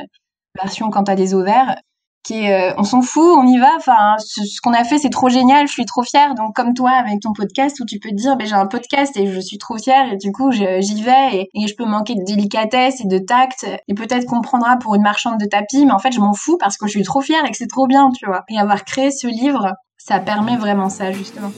version 0.60 0.90
quand 0.90 1.04
t'as 1.04 1.14
des 1.14 1.34
ovaires 1.34 1.76
qui 2.22 2.34
est 2.34 2.52
euh, 2.52 2.74
on 2.76 2.84
s'en 2.84 3.02
fout, 3.02 3.38
on 3.38 3.46
y 3.46 3.58
va. 3.58 3.70
Enfin, 3.76 4.16
ce, 4.18 4.60
qu'on 4.62 4.72
a 4.72 4.84
fait, 4.84 4.98
c'est 4.98 5.10
trop 5.10 5.28
génial. 5.28 5.66
Je 5.66 5.72
suis 5.72 5.86
trop 5.86 6.02
fière. 6.02 6.34
Donc, 6.34 6.54
comme 6.54 6.74
toi, 6.74 6.90
avec 6.90 7.20
ton 7.20 7.32
podcast, 7.32 7.80
où 7.80 7.84
tu 7.84 7.98
peux 7.98 8.10
te 8.10 8.14
dire, 8.14 8.36
ben 8.36 8.46
j'ai 8.46 8.54
un 8.54 8.66
podcast 8.66 9.16
et 9.16 9.26
je 9.26 9.40
suis 9.40 9.58
trop 9.58 9.78
fière 9.78 10.12
et 10.12 10.16
du 10.16 10.32
coup, 10.32 10.50
j'y 10.50 11.02
vais 11.02 11.36
et, 11.36 11.50
et, 11.54 11.66
je 11.66 11.74
peux 11.74 11.86
manquer 11.86 12.14
de 12.14 12.24
délicatesse 12.24 13.00
et 13.00 13.08
de 13.08 13.18
tact 13.18 13.66
et 13.88 13.94
peut-être 13.94 14.26
qu'on 14.26 14.42
prendra 14.42 14.76
pour 14.76 14.94
une 14.94 15.02
marchande 15.02 15.38
de 15.38 15.46
tapis, 15.46 15.86
mais 15.86 15.92
en 15.92 15.98
fait, 15.98 16.12
je 16.12 16.20
m'en 16.20 16.34
fous 16.34 16.58
parce 16.58 16.76
que 16.76 16.86
je 16.86 16.92
suis 16.92 17.02
trop 17.02 17.20
fière 17.20 17.44
et 17.44 17.50
que 17.50 17.56
c'est 17.56 17.68
trop 17.68 17.86
bien, 17.86 18.10
tu 18.10 18.26
vois. 18.26 18.42
Et 18.48 18.58
avoir 18.58 18.84
créé 18.84 19.10
ce 19.10 19.26
livre, 19.26 19.72
ça 19.98 20.20
permet 20.20 20.56
vraiment 20.56 20.88
ça, 20.88 21.12
justement. 21.12 21.50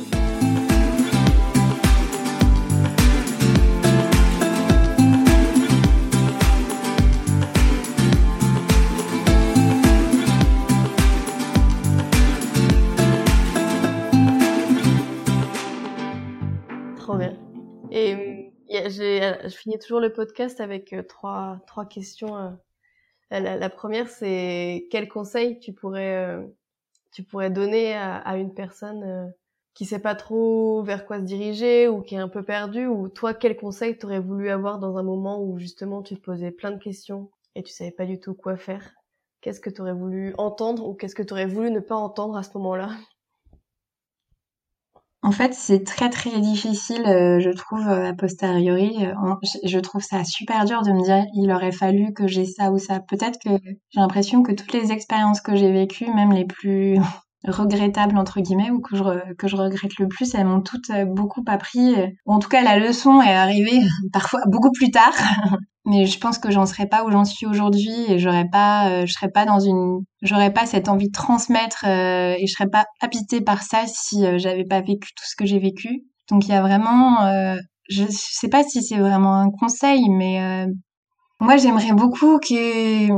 Je 18.89 19.57
finis 19.57 19.79
toujours 19.79 20.01
le 20.01 20.13
podcast 20.13 20.61
avec 20.61 20.95
trois, 21.09 21.61
trois 21.67 21.87
questions. 21.87 22.59
La, 23.31 23.71
première, 23.71 24.09
c'est 24.09 24.87
quel 24.91 25.09
conseil 25.09 25.59
tu 25.59 25.73
pourrais, 25.73 26.39
tu 27.13 27.23
pourrais 27.23 27.51
donner 27.51 27.95
à, 27.95 28.17
à 28.17 28.37
une 28.37 28.55
personne 28.55 29.33
qui 29.75 29.87
sait 29.87 29.99
pas 29.99 30.15
trop 30.15 30.83
vers 30.83 31.07
quoi 31.07 31.19
se 31.19 31.25
diriger 31.25 31.89
ou 31.89 32.03
qui 32.03 32.15
est 32.15 32.19
un 32.19 32.29
peu 32.29 32.43
perdu 32.43 32.87
ou 32.87 33.09
toi 33.09 33.33
quel 33.35 33.57
conseil 33.57 33.97
t'aurais 33.97 34.21
voulu 34.21 34.51
avoir 34.51 34.79
dans 34.79 34.99
un 34.99 35.03
moment 35.03 35.43
où 35.43 35.59
justement 35.59 36.03
tu 36.03 36.15
te 36.17 36.21
posais 36.21 36.51
plein 36.51 36.73
de 36.73 36.83
questions 36.83 37.31
et 37.55 37.63
tu 37.63 37.73
savais 37.73 37.91
pas 37.91 38.07
du 38.07 38.21
tout 38.21 38.35
quoi 38.35 38.57
faire? 38.57 38.95
Qu'est-ce 39.41 39.61
que 39.61 39.71
t'aurais 39.71 39.95
voulu 39.95 40.35
entendre 40.39 40.87
ou 40.87 40.95
qu'est-ce 40.95 41.15
que 41.15 41.23
t'aurais 41.23 41.47
voulu 41.47 41.71
ne 41.71 41.81
pas 41.81 41.97
entendre 41.97 42.37
à 42.37 42.43
ce 42.43 42.51
moment-là? 42.59 42.91
En 45.25 45.31
fait, 45.31 45.55
c'est 45.55 45.85
très 45.85 46.11
très 46.11 46.41
difficile, 46.41 47.07
euh, 47.07 47.39
je 47.39 47.51
trouve, 47.51 47.87
euh, 47.87 48.11
a 48.11 48.13
posteriori. 48.13 49.07
Euh, 49.07 49.35
je 49.65 49.79
trouve 49.79 50.03
ça 50.03 50.25
super 50.25 50.65
dur 50.65 50.83
de 50.83 50.91
me 50.91 51.03
dire 51.05 51.25
il 51.35 51.53
aurait 51.53 51.71
fallu 51.71 52.13
que 52.13 52.27
j'ai 52.27 52.45
ça 52.45 52.73
ou 52.73 52.79
ça. 52.79 52.99
Peut-être 52.99 53.39
que 53.39 53.51
j'ai 53.63 54.01
l'impression 54.01 54.43
que 54.43 54.51
toutes 54.51 54.73
les 54.73 54.91
expériences 54.91 55.41
que 55.41 55.55
j'ai 55.55 55.71
vécues, 55.71 56.13
même 56.13 56.33
les 56.33 56.45
plus 56.45 56.99
regrettables 57.47 58.19
entre 58.19 58.41
guillemets 58.41 58.71
ou 58.73 58.81
que 58.81 58.97
je 58.97 59.35
que 59.35 59.47
je 59.47 59.57
regrette 59.57 59.99
le 59.99 60.09
plus 60.09 60.33
elles 60.35 60.47
m'ont 60.47 60.61
toutes 60.61 60.93
beaucoup 61.09 61.43
appris 61.49 61.97
en 62.25 62.39
tout 62.39 62.49
cas 62.49 62.63
la 62.63 62.79
leçon 62.79 63.21
est 63.21 63.35
arrivée 63.35 63.81
parfois 64.13 64.43
beaucoup 64.47 64.71
plus 64.71 64.93
tard 64.93 65.13
mais 65.85 66.07
je 66.07 66.19
pense 66.19 66.39
que 66.39 66.51
j'en 66.51 66.67
serais 66.67 66.87
pas 66.87 67.05
où 67.05 67.11
j'en 67.11 67.25
suis 67.25 67.47
aujourd'hui 67.47 67.95
et 68.09 68.19
j'aurais 68.19 68.49
pas 68.49 68.89
euh, 68.89 69.07
je 69.07 69.13
serais 69.13 69.31
pas 69.31 69.45
dans 69.45 69.61
une 69.61 70.05
j'aurais 70.23 70.53
pas 70.53 70.67
cette 70.67 70.89
envie 70.89 71.09
de 71.09 71.13
transmettre 71.13 71.85
euh, 71.87 72.35
et 72.39 72.47
je 72.47 72.53
serais 72.53 72.69
pas 72.69 72.87
habitée 73.01 73.41
par 73.41 73.63
ça 73.63 73.85
si 73.87 74.25
j'avais 74.39 74.65
pas 74.65 74.81
vécu 74.81 75.13
tout 75.15 75.25
ce 75.27 75.37
que 75.37 75.47
j'ai 75.47 75.59
vécu. 75.59 76.05
Donc 76.31 76.47
il 76.47 76.51
y 76.51 76.55
a 76.55 76.63
vraiment 76.63 77.19
je 77.89 78.05
sais 78.09 78.49
pas 78.49 78.63
si 78.63 78.83
c'est 78.83 78.99
vraiment 78.99 79.37
un 79.37 79.51
conseil 79.51 80.09
mais 80.09 80.67
moi 81.41 81.57
j'aimerais 81.57 81.93
beaucoup 81.93 82.39
que 82.39 83.09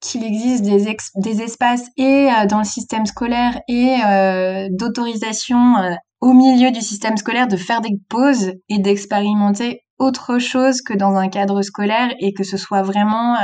qu'il 0.00 0.24
existe 0.24 0.64
des, 0.64 1.42
espaces 1.42 1.86
et 1.96 2.30
euh, 2.30 2.46
dans 2.46 2.58
le 2.58 2.64
système 2.64 3.06
scolaire 3.06 3.60
et 3.68 3.96
euh, 4.04 4.68
d'autorisation 4.70 5.76
euh, 5.76 5.94
au 6.20 6.32
milieu 6.32 6.70
du 6.70 6.80
système 6.80 7.16
scolaire 7.16 7.48
de 7.48 7.56
faire 7.56 7.80
des 7.80 7.98
pauses 8.08 8.52
et 8.68 8.78
d'expérimenter 8.78 9.82
autre 9.98 10.38
chose 10.38 10.82
que 10.82 10.94
dans 10.94 11.14
un 11.16 11.28
cadre 11.28 11.62
scolaire 11.62 12.10
et 12.20 12.32
que 12.32 12.44
ce 12.44 12.56
soit 12.56 12.82
vraiment 12.82 13.36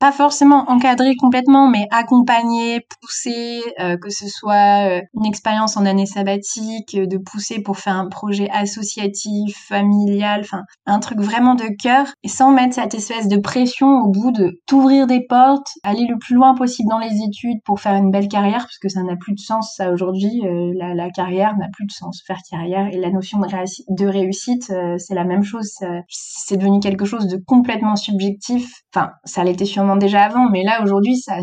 pas 0.00 0.12
forcément 0.12 0.64
encadré 0.70 1.14
complètement, 1.14 1.68
mais 1.68 1.86
accompagné, 1.90 2.80
poussé, 3.00 3.60
euh, 3.80 3.98
que 3.98 4.08
ce 4.08 4.26
soit 4.28 4.88
euh, 4.88 5.02
une 5.12 5.26
expérience 5.26 5.76
en 5.76 5.84
année 5.84 6.06
sabbatique, 6.06 6.94
euh, 6.94 7.06
de 7.06 7.18
pousser 7.18 7.60
pour 7.62 7.76
faire 7.76 7.96
un 7.96 8.08
projet 8.08 8.48
associatif, 8.50 9.54
familial, 9.68 10.40
enfin 10.40 10.62
un 10.86 11.00
truc 11.00 11.20
vraiment 11.20 11.54
de 11.54 11.66
cœur, 11.78 12.06
et 12.22 12.28
sans 12.28 12.50
mettre 12.50 12.76
cette 12.76 12.94
espèce 12.94 13.28
de 13.28 13.36
pression 13.36 13.98
au 14.00 14.08
bout 14.08 14.32
de 14.32 14.58
t'ouvrir 14.66 15.06
des 15.06 15.26
portes, 15.28 15.68
aller 15.84 16.06
le 16.06 16.16
plus 16.18 16.34
loin 16.34 16.54
possible 16.54 16.88
dans 16.88 16.98
les 16.98 17.22
études 17.22 17.58
pour 17.66 17.78
faire 17.78 17.94
une 17.94 18.10
belle 18.10 18.28
carrière, 18.28 18.60
parce 18.60 18.78
que 18.78 18.88
ça 18.88 19.02
n'a 19.02 19.16
plus 19.16 19.34
de 19.34 19.40
sens 19.40 19.74
ça 19.76 19.92
aujourd'hui, 19.92 20.40
la, 20.76 20.94
la, 20.94 21.10
carrière 21.10 21.56
n'a 21.58 21.68
plus 21.72 21.84
de 21.84 21.92
sens, 21.92 22.22
faire 22.26 22.38
carrière, 22.48 22.86
et 22.90 22.96
la 22.96 23.10
notion 23.10 23.38
de, 23.38 23.46
de 23.46 24.06
réussite, 24.06 24.72
c'est 24.96 25.14
la 25.14 25.24
même 25.24 25.42
chose, 25.42 25.74
c'est 26.08 26.56
devenu 26.56 26.80
quelque 26.80 27.04
chose 27.04 27.26
de 27.26 27.36
complètement 27.36 27.96
subjectif, 27.96 28.82
enfin 28.94 29.10
ça 29.24 29.44
l'était 29.44 29.66
sûrement 29.66 29.89
déjà 29.96 30.22
avant, 30.24 30.48
mais 30.50 30.62
là 30.62 30.82
aujourd'hui, 30.82 31.16
sa, 31.16 31.42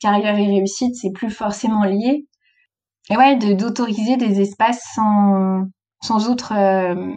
carrière 0.00 0.36
et 0.36 0.46
réussite, 0.46 0.96
c'est 0.96 1.12
plus 1.12 1.30
forcément 1.30 1.84
lié. 1.84 2.26
Et 3.10 3.16
ouais, 3.16 3.36
d'autoriser 3.36 4.16
des 4.16 4.40
espaces 4.40 4.82
sans, 4.94 5.64
sans 6.02 6.28
autre 6.28 6.52
euh, 6.56 7.14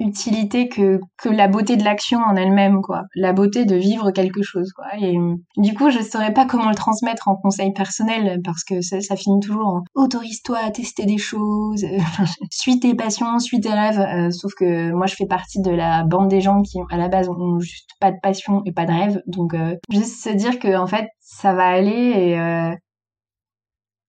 utilité 0.00 0.68
que, 0.68 1.00
que 1.18 1.28
la 1.28 1.46
beauté 1.46 1.76
de 1.76 1.84
l'action 1.84 2.18
en 2.18 2.34
elle-même, 2.34 2.80
quoi. 2.82 3.02
La 3.14 3.32
beauté 3.32 3.64
de 3.64 3.76
vivre 3.76 4.10
quelque 4.10 4.42
chose, 4.42 4.72
quoi. 4.72 4.86
Et 4.98 5.16
du 5.56 5.74
coup, 5.74 5.90
je 5.90 6.00
saurais 6.00 6.32
pas 6.32 6.46
comment 6.46 6.68
le 6.68 6.74
transmettre 6.74 7.28
en 7.28 7.36
conseil 7.36 7.72
personnel 7.72 8.40
parce 8.42 8.64
que 8.64 8.80
ça, 8.80 9.00
ça 9.00 9.16
finit 9.16 9.40
toujours 9.40 9.66
en 9.66 9.84
autorise-toi 9.94 10.58
à 10.58 10.70
tester 10.70 11.04
des 11.04 11.18
choses, 11.18 11.84
suis 12.50 12.80
tes 12.80 12.94
passions, 12.94 13.38
suis 13.38 13.60
tes 13.60 13.72
rêves. 13.72 14.00
Euh, 14.00 14.30
sauf 14.30 14.52
que 14.54 14.92
moi, 14.92 15.06
je 15.06 15.14
fais 15.14 15.26
partie 15.26 15.60
de 15.60 15.70
la 15.70 16.04
bande 16.04 16.28
des 16.28 16.40
gens 16.40 16.62
qui, 16.62 16.78
à 16.90 16.96
la 16.96 17.08
base, 17.08 17.28
ont 17.28 17.60
juste 17.60 17.90
pas 18.00 18.10
de 18.10 18.18
passion 18.22 18.62
et 18.64 18.72
pas 18.72 18.86
de 18.86 18.92
rêve. 18.92 19.22
Donc, 19.26 19.54
euh, 19.54 19.76
juste 19.90 20.22
se 20.22 20.30
dire 20.30 20.58
que, 20.58 20.76
en 20.76 20.86
fait, 20.86 21.08
ça 21.20 21.54
va 21.54 21.66
aller 21.66 21.90
et, 21.90 22.40
euh, 22.40 22.74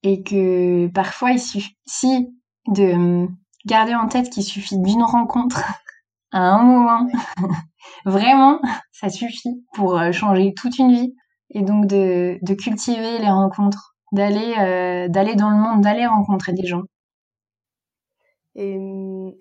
et 0.03 0.23
que 0.23 0.87
parfois, 0.87 1.31
il 1.31 1.39
suffit 1.39 2.27
de 2.67 3.27
garder 3.65 3.93
en 3.95 4.07
tête 4.07 4.29
qu'il 4.29 4.43
suffit 4.43 4.79
d'une 4.79 5.03
rencontre 5.03 5.63
à 6.31 6.39
un 6.39 6.63
moment. 6.63 7.07
Vraiment, 8.05 8.59
ça 8.91 9.09
suffit 9.09 9.65
pour 9.73 9.97
euh, 9.97 10.11
changer 10.11 10.53
toute 10.53 10.77
une 10.77 10.91
vie. 10.91 11.15
Et 11.49 11.63
donc 11.63 11.85
de, 11.87 12.39
de 12.41 12.53
cultiver 12.53 13.19
les 13.19 13.29
rencontres, 13.29 13.95
d'aller 14.13 14.55
euh, 14.57 15.09
d'aller 15.09 15.35
dans 15.35 15.49
le 15.49 15.57
monde, 15.57 15.81
d'aller 15.81 16.05
rencontrer 16.05 16.53
des 16.53 16.65
gens. 16.65 16.83
Et, 18.55 18.77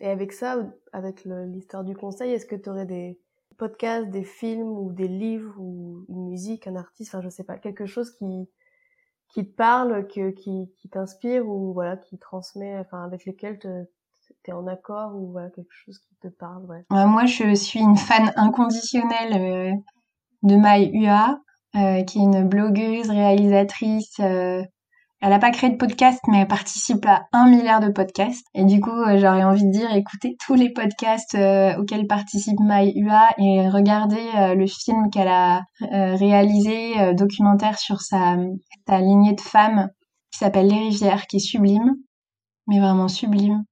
et 0.00 0.08
avec 0.08 0.32
ça, 0.32 0.58
avec 0.92 1.24
l'histoire 1.24 1.84
du 1.84 1.94
conseil, 1.94 2.32
est-ce 2.32 2.46
que 2.46 2.56
tu 2.56 2.68
aurais 2.68 2.86
des 2.86 3.18
podcasts, 3.58 4.10
des 4.10 4.24
films 4.24 4.68
ou 4.68 4.92
des 4.92 5.08
livres 5.08 5.54
ou 5.58 6.04
une 6.08 6.26
musique, 6.26 6.66
un 6.66 6.76
artiste, 6.76 7.14
enfin 7.14 7.22
je 7.22 7.28
sais 7.28 7.44
pas, 7.44 7.58
quelque 7.58 7.86
chose 7.86 8.10
qui 8.16 8.48
qui 9.32 9.46
te 9.46 9.54
parle, 9.54 10.08
que, 10.08 10.30
qui, 10.30 10.72
qui 10.78 10.88
t'inspire 10.88 11.46
ou 11.46 11.72
voilà, 11.72 11.96
qui 11.96 12.18
transmet, 12.18 12.76
enfin 12.78 13.04
avec 13.04 13.24
lesquels 13.24 13.58
te, 13.58 13.84
en 14.52 14.66
accord 14.66 15.14
ou 15.14 15.32
voilà 15.32 15.50
quelque 15.50 15.72
chose 15.72 15.98
qui 15.98 16.16
te 16.22 16.28
parle 16.28 16.64
ouais. 16.66 17.06
moi 17.06 17.26
je 17.26 17.54
suis 17.54 17.80
une 17.80 17.96
fan 17.96 18.32
inconditionnelle 18.36 19.34
euh, 19.34 19.72
de 20.42 20.56
Mai 20.56 20.90
Ua 20.92 21.38
euh, 21.76 22.02
qui 22.04 22.18
est 22.18 22.22
une 22.22 22.48
blogueuse 22.48 23.10
réalisatrice 23.10 24.16
euh, 24.20 24.62
elle 25.22 25.30
n'a 25.30 25.38
pas 25.38 25.50
créé 25.50 25.68
de 25.68 25.76
podcast, 25.76 26.18
mais 26.28 26.38
elle 26.38 26.48
participe 26.48 27.04
à 27.04 27.26
un 27.34 27.46
milliard 27.46 27.80
de 27.80 27.90
podcasts. 27.90 28.46
Et 28.54 28.64
du 28.64 28.80
coup, 28.80 29.04
j'aurais 29.16 29.44
envie 29.44 29.66
de 29.66 29.70
dire, 29.70 29.94
écoutez 29.94 30.34
tous 30.42 30.54
les 30.54 30.72
podcasts 30.72 31.36
auxquels 31.78 32.06
participe 32.06 32.58
Mai 32.58 32.94
Ua 32.96 33.28
et 33.36 33.68
regardez 33.68 34.56
le 34.56 34.66
film 34.66 35.10
qu'elle 35.10 35.28
a 35.28 35.60
réalisé, 35.82 37.12
documentaire 37.12 37.78
sur 37.78 38.00
sa, 38.00 38.38
sa 38.88 39.00
lignée 39.00 39.34
de 39.34 39.42
femmes, 39.42 39.90
qui 40.32 40.38
s'appelle 40.38 40.68
Les 40.68 40.78
Rivières, 40.78 41.26
qui 41.26 41.36
est 41.36 41.40
sublime, 41.40 41.96
mais 42.66 42.80
vraiment 42.80 43.08
sublime. 43.08 43.64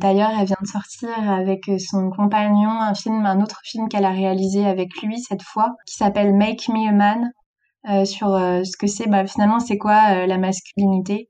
D'ailleurs, 0.00 0.30
elle 0.38 0.46
vient 0.46 0.56
de 0.62 0.66
sortir 0.66 1.10
avec 1.30 1.70
son 1.78 2.10
compagnon 2.10 2.70
un 2.70 2.94
film, 2.94 3.26
un 3.26 3.40
autre 3.42 3.60
film 3.64 3.88
qu'elle 3.88 4.06
a 4.06 4.10
réalisé 4.10 4.66
avec 4.66 5.02
lui 5.02 5.20
cette 5.20 5.42
fois, 5.42 5.74
qui 5.86 5.96
s'appelle 5.96 6.34
Make 6.34 6.68
Me 6.68 6.88
a 6.88 6.92
Man, 6.92 7.30
euh, 7.88 8.04
sur 8.04 8.34
euh, 8.34 8.62
ce 8.62 8.76
que 8.76 8.86
c'est, 8.86 9.08
bah, 9.08 9.26
finalement, 9.26 9.58
c'est 9.58 9.78
quoi 9.78 10.12
euh, 10.12 10.26
la 10.26 10.38
masculinité? 10.38 11.28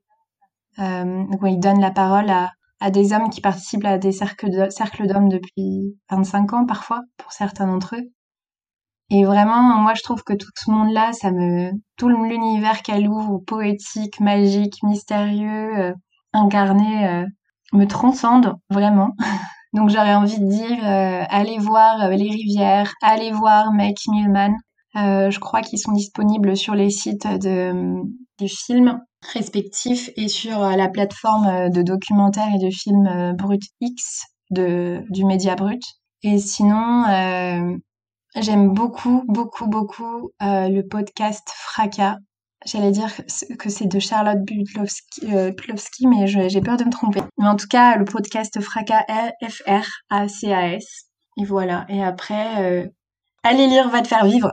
donc, 0.77 1.41
il 1.45 1.59
donne 1.59 1.79
la 1.79 1.91
parole 1.91 2.29
à, 2.31 2.49
à 2.79 2.89
des 2.89 3.13
hommes 3.13 3.29
qui 3.29 3.39
participent 3.41 3.85
à 3.85 3.99
des 3.99 4.11
cercles 4.11 4.49
d'hommes 5.05 5.29
depuis 5.29 5.95
25 6.09 6.53
ans 6.53 6.65
parfois, 6.65 7.01
pour 7.17 7.33
certains 7.33 7.67
d'entre 7.67 7.97
eux. 7.97 8.09
Et 9.11 9.23
vraiment, 9.23 9.77
moi, 9.77 9.93
je 9.93 10.01
trouve 10.01 10.23
que 10.23 10.33
tout 10.33 10.49
ce 10.55 10.71
monde-là, 10.71 11.13
ça 11.13 11.31
me, 11.31 11.71
tout 11.97 12.09
l'univers 12.09 12.81
qu'elle 12.81 13.07
ouvre, 13.07 13.39
poétique, 13.45 14.19
magique, 14.21 14.81
mystérieux, 14.81 15.93
incarné, 16.33 17.25
me 17.71 17.85
transcende 17.85 18.55
vraiment. 18.69 19.15
Donc 19.73 19.89
j'aurais 19.89 20.15
envie 20.15 20.39
de 20.39 20.47
dire, 20.47 20.85
euh, 20.85 21.23
allez 21.29 21.57
voir 21.57 22.01
euh, 22.03 22.09
Les 22.09 22.29
Rivières, 22.29 22.93
allez 23.01 23.31
voir 23.31 23.71
Make 23.71 23.99
Millman. 24.09 24.55
Euh, 24.97 25.31
je 25.31 25.39
crois 25.39 25.61
qu'ils 25.61 25.79
sont 25.79 25.93
disponibles 25.93 26.57
sur 26.57 26.75
les 26.75 26.89
sites 26.89 27.25
de, 27.25 28.01
des 28.37 28.49
films 28.49 28.99
respectifs 29.33 30.09
et 30.17 30.27
sur 30.27 30.59
la 30.59 30.89
plateforme 30.89 31.69
de 31.69 31.81
documentaires 31.81 32.49
et 32.53 32.65
de 32.65 32.69
films 32.69 33.33
Brut 33.37 33.61
X 33.79 34.25
de, 34.49 35.03
du 35.09 35.23
Média 35.23 35.55
Brut. 35.55 35.81
Et 36.23 36.39
sinon, 36.39 37.05
j'aime 38.35 38.73
beaucoup, 38.73 39.23
beaucoup, 39.27 39.67
beaucoup 39.67 40.31
le 40.41 40.81
podcast 40.81 41.49
Fracas 41.55 42.17
J'allais 42.65 42.91
dire 42.91 43.09
que 43.57 43.69
c'est 43.69 43.87
de 43.87 43.99
Charlotte 43.99 44.39
Budlowski, 44.43 45.25
euh, 45.33 45.51
mais 46.07 46.27
j'ai 46.27 46.61
peur 46.61 46.77
de 46.77 46.83
me 46.83 46.91
tromper. 46.91 47.21
Mais 47.39 47.47
en 47.47 47.55
tout 47.55 47.67
cas, 47.67 47.95
le 47.97 48.05
podcast 48.05 48.59
Fracas 48.61 49.03
F-R 49.41 49.85
A-C-A-S. 50.09 51.09
Et 51.37 51.45
voilà. 51.45 51.85
Et 51.89 52.03
après, 52.03 52.83
euh, 52.83 52.87
allez 53.43 53.67
lire 53.67 53.89
Va 53.89 54.01
te 54.01 54.07
faire 54.07 54.25
vivre. 54.25 54.51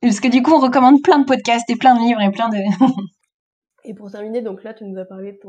Parce 0.00 0.20
que 0.20 0.28
du 0.28 0.42
coup, 0.42 0.52
on 0.52 0.60
recommande 0.60 1.02
plein 1.02 1.18
de 1.18 1.24
podcasts 1.24 1.68
et 1.68 1.76
plein 1.76 1.94
de 1.94 2.00
livres 2.00 2.20
et 2.20 2.30
plein 2.30 2.48
de... 2.48 2.56
et 3.84 3.94
pour 3.94 4.10
terminer, 4.10 4.42
donc 4.42 4.62
là, 4.62 4.72
tu 4.72 4.84
nous 4.84 4.98
as 4.98 5.04
parlé 5.04 5.32
de 5.32 5.40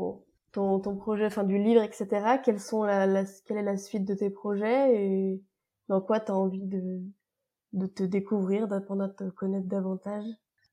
ton, 0.52 0.96
projet, 0.96 1.26
enfin 1.26 1.44
du 1.44 1.56
livre, 1.56 1.82
etc. 1.82 2.38
Quelles 2.44 2.60
sont 2.60 2.82
la, 2.82 3.24
quelle 3.46 3.58
est 3.58 3.62
la 3.62 3.76
suite 3.76 4.04
de 4.04 4.14
tes 4.14 4.28
projets 4.28 4.94
et 4.94 5.42
dans 5.88 6.00
quoi 6.00 6.18
tu 6.18 6.32
as 6.32 6.36
envie 6.36 6.66
de, 6.66 7.00
de 7.74 7.86
te 7.86 8.02
découvrir, 8.02 8.66
d'apprendre 8.66 9.04
à 9.04 9.08
te 9.08 9.30
connaître 9.30 9.68
davantage? 9.68 10.24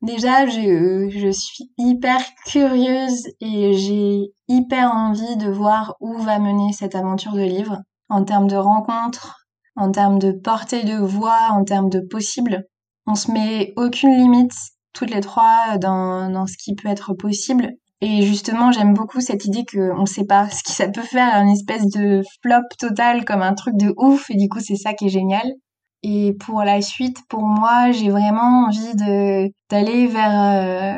Déjà, 0.02 0.46
je, 0.48 1.32
suis 1.32 1.72
hyper 1.78 2.22
curieuse 2.46 3.28
et 3.42 3.74
j'ai 3.74 4.32
hyper 4.48 4.92
envie 4.92 5.36
de 5.36 5.50
voir 5.50 5.96
où 6.00 6.18
va 6.20 6.40
mener 6.40 6.72
cette 6.72 6.96
aventure 6.96 7.34
de 7.34 7.42
livre 7.42 7.80
en 8.08 8.24
termes 8.24 8.48
de 8.48 8.56
rencontres, 8.56 9.46
en 9.76 9.92
termes 9.92 10.18
de 10.18 10.32
portée 10.32 10.84
de 10.84 10.96
voix, 10.96 11.50
en 11.52 11.66
termes 11.66 11.90
de 11.90 12.00
possible. 12.00 12.64
On 13.08 13.16
se 13.16 13.30
met 13.32 13.74
aucune 13.76 14.16
limite 14.16 14.54
toutes 14.94 15.12
les 15.12 15.22
trois 15.22 15.78
dans, 15.78 16.30
dans 16.30 16.48
ce 16.48 16.56
qui 16.58 16.76
peut 16.76 16.88
être 16.88 17.14
possible. 17.14 17.74
Et 18.02 18.22
justement, 18.22 18.72
j'aime 18.72 18.94
beaucoup 18.94 19.20
cette 19.20 19.44
idée 19.46 19.66
qu'on 19.66 20.02
ne 20.02 20.06
sait 20.06 20.26
pas 20.26 20.50
ce 20.50 20.64
qui 20.64 20.72
ça 20.72 20.88
peut 20.88 21.02
faire, 21.02 21.36
une 21.42 21.50
espèce 21.50 21.86
de 21.88 22.22
flop 22.42 22.64
total 22.78 23.26
comme 23.26 23.42
un 23.42 23.54
truc 23.54 23.76
de 23.76 23.94
ouf. 23.98 24.30
Et 24.30 24.38
du 24.38 24.48
coup, 24.48 24.60
c'est 24.62 24.78
ça 24.78 24.94
qui 24.94 25.08
est 25.08 25.10
génial. 25.10 25.52
Et 26.04 26.34
pour 26.40 26.64
la 26.64 26.82
suite, 26.82 27.18
pour 27.28 27.42
moi, 27.42 27.92
j'ai 27.92 28.10
vraiment 28.10 28.66
envie 28.68 28.96
de 28.96 29.52
d'aller 29.70 30.08
vers 30.08 30.98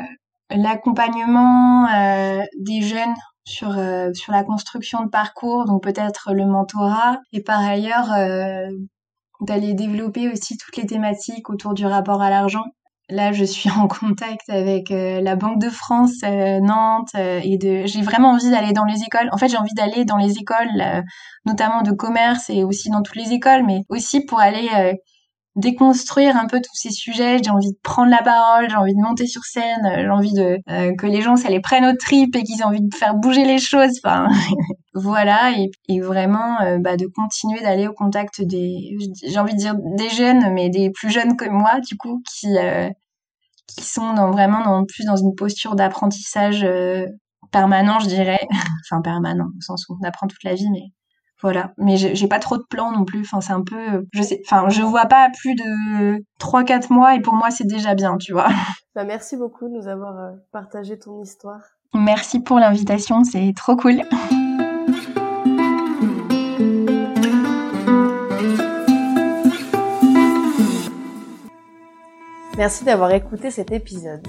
l'accompagnement 0.50 1.86
euh, 1.88 2.42
des 2.60 2.82
jeunes 2.82 3.14
sur 3.44 3.76
euh, 3.78 4.12
sur 4.14 4.32
la 4.32 4.44
construction 4.44 5.04
de 5.04 5.08
parcours, 5.10 5.64
donc 5.64 5.82
peut-être 5.82 6.32
le 6.32 6.46
mentorat, 6.46 7.18
et 7.32 7.42
par 7.42 7.60
ailleurs 7.60 8.10
d'aller 9.40 9.74
développer 9.74 10.30
aussi 10.30 10.56
toutes 10.56 10.76
les 10.76 10.86
thématiques 10.86 11.50
autour 11.50 11.74
du 11.74 11.84
rapport 11.84 12.22
à 12.22 12.30
l'argent 12.30 12.64
Là, 13.12 13.30
je 13.30 13.44
suis 13.44 13.68
en 13.78 13.88
contact 13.88 14.48
avec 14.48 14.90
euh, 14.90 15.20
la 15.20 15.36
Banque 15.36 15.60
de 15.60 15.68
France, 15.68 16.22
euh, 16.24 16.60
Nantes, 16.60 17.10
euh, 17.14 17.40
et 17.44 17.58
de. 17.58 17.82
J'ai 17.84 18.00
vraiment 18.00 18.30
envie 18.30 18.50
d'aller 18.50 18.72
dans 18.72 18.86
les 18.86 19.02
écoles. 19.02 19.28
En 19.32 19.36
fait, 19.36 19.48
j'ai 19.48 19.58
envie 19.58 19.74
d'aller 19.74 20.04
dans 20.04 20.16
les 20.16 20.38
écoles, 20.38 21.04
notamment 21.44 21.82
de 21.82 21.92
commerce 21.92 22.48
et 22.48 22.64
aussi 22.64 22.88
dans 22.88 23.02
toutes 23.02 23.16
les 23.16 23.32
écoles, 23.32 23.64
mais 23.66 23.82
aussi 23.88 24.24
pour 24.24 24.40
aller 24.40 24.68
déconstruire 25.54 26.36
un 26.36 26.46
peu 26.46 26.60
tous 26.60 26.74
ces 26.74 26.90
sujets. 26.90 27.38
J'ai 27.42 27.50
envie 27.50 27.72
de 27.72 27.78
prendre 27.82 28.10
la 28.10 28.22
parole, 28.22 28.70
j'ai 28.70 28.76
envie 28.76 28.94
de 28.94 29.02
monter 29.02 29.26
sur 29.26 29.44
scène, 29.44 29.92
j'ai 29.96 30.08
envie 30.08 30.32
de 30.32 30.58
que 30.96 31.06
les 31.06 31.20
gens 31.20 31.36
ça 31.36 31.50
les 31.50 31.60
prenne 31.60 31.84
au 31.84 31.94
tripes 31.94 32.34
et 32.36 32.42
qu'ils 32.42 32.60
aient 32.60 32.64
envie 32.64 32.80
de 32.80 32.94
faire 32.94 33.14
bouger 33.14 33.44
les 33.44 33.58
choses. 33.58 34.00
Enfin, 34.02 34.28
voilà 34.94 35.52
et, 35.52 35.70
et 35.88 36.00
vraiment 36.00 36.56
bah, 36.80 36.96
de 36.96 37.06
continuer 37.06 37.60
d'aller 37.60 37.86
au 37.86 37.92
contact 37.92 38.42
des, 38.42 38.96
j'ai 39.26 39.38
envie 39.38 39.54
de 39.54 39.58
dire 39.58 39.74
des 39.96 40.10
jeunes, 40.10 40.52
mais 40.54 40.70
des 40.70 40.90
plus 40.90 41.10
jeunes 41.10 41.36
que 41.36 41.48
moi 41.48 41.80
du 41.80 41.96
coup 41.96 42.22
qui 42.30 42.48
qui 43.76 43.84
sont 43.84 44.14
dans, 44.14 44.30
vraiment 44.30 44.62
dans, 44.62 44.84
plus 44.84 45.04
dans 45.04 45.16
une 45.16 45.34
posture 45.34 45.74
d'apprentissage 45.74 46.64
euh, 46.64 47.06
permanent, 47.50 48.00
je 48.00 48.08
dirais. 48.08 48.40
enfin, 48.90 49.00
permanent, 49.02 49.48
au 49.56 49.60
sens 49.60 49.86
où 49.88 49.96
on 50.00 50.06
apprend 50.06 50.26
toute 50.26 50.42
la 50.44 50.54
vie, 50.54 50.70
mais 50.70 50.92
voilà. 51.40 51.72
Mais 51.76 51.96
j'ai 51.96 52.28
pas 52.28 52.38
trop 52.38 52.56
de 52.56 52.64
plans 52.68 52.92
non 52.92 53.04
plus. 53.04 53.20
Enfin, 53.20 53.40
c'est 53.40 53.52
un 53.52 53.62
peu, 53.62 54.06
je 54.12 54.22
sais, 54.22 54.40
enfin, 54.46 54.68
je 54.68 54.82
vois 54.82 55.06
pas 55.06 55.28
plus 55.36 55.54
de 55.54 56.24
3-4 56.40 56.92
mois 56.92 57.16
et 57.16 57.20
pour 57.20 57.34
moi, 57.34 57.50
c'est 57.50 57.66
déjà 57.66 57.94
bien, 57.94 58.16
tu 58.18 58.32
vois. 58.32 58.48
Bah, 58.94 59.04
merci 59.04 59.38
beaucoup 59.38 59.68
de 59.68 59.72
nous 59.72 59.88
avoir 59.88 60.18
euh, 60.18 60.32
partagé 60.52 60.98
ton 60.98 61.22
histoire. 61.22 61.62
Merci 61.94 62.40
pour 62.40 62.58
l'invitation, 62.58 63.24
c'est 63.24 63.54
trop 63.56 63.74
cool. 63.74 64.02
Merci 72.62 72.84
d'avoir 72.84 73.10
écouté 73.10 73.50
cet 73.50 73.72
épisode. 73.72 74.24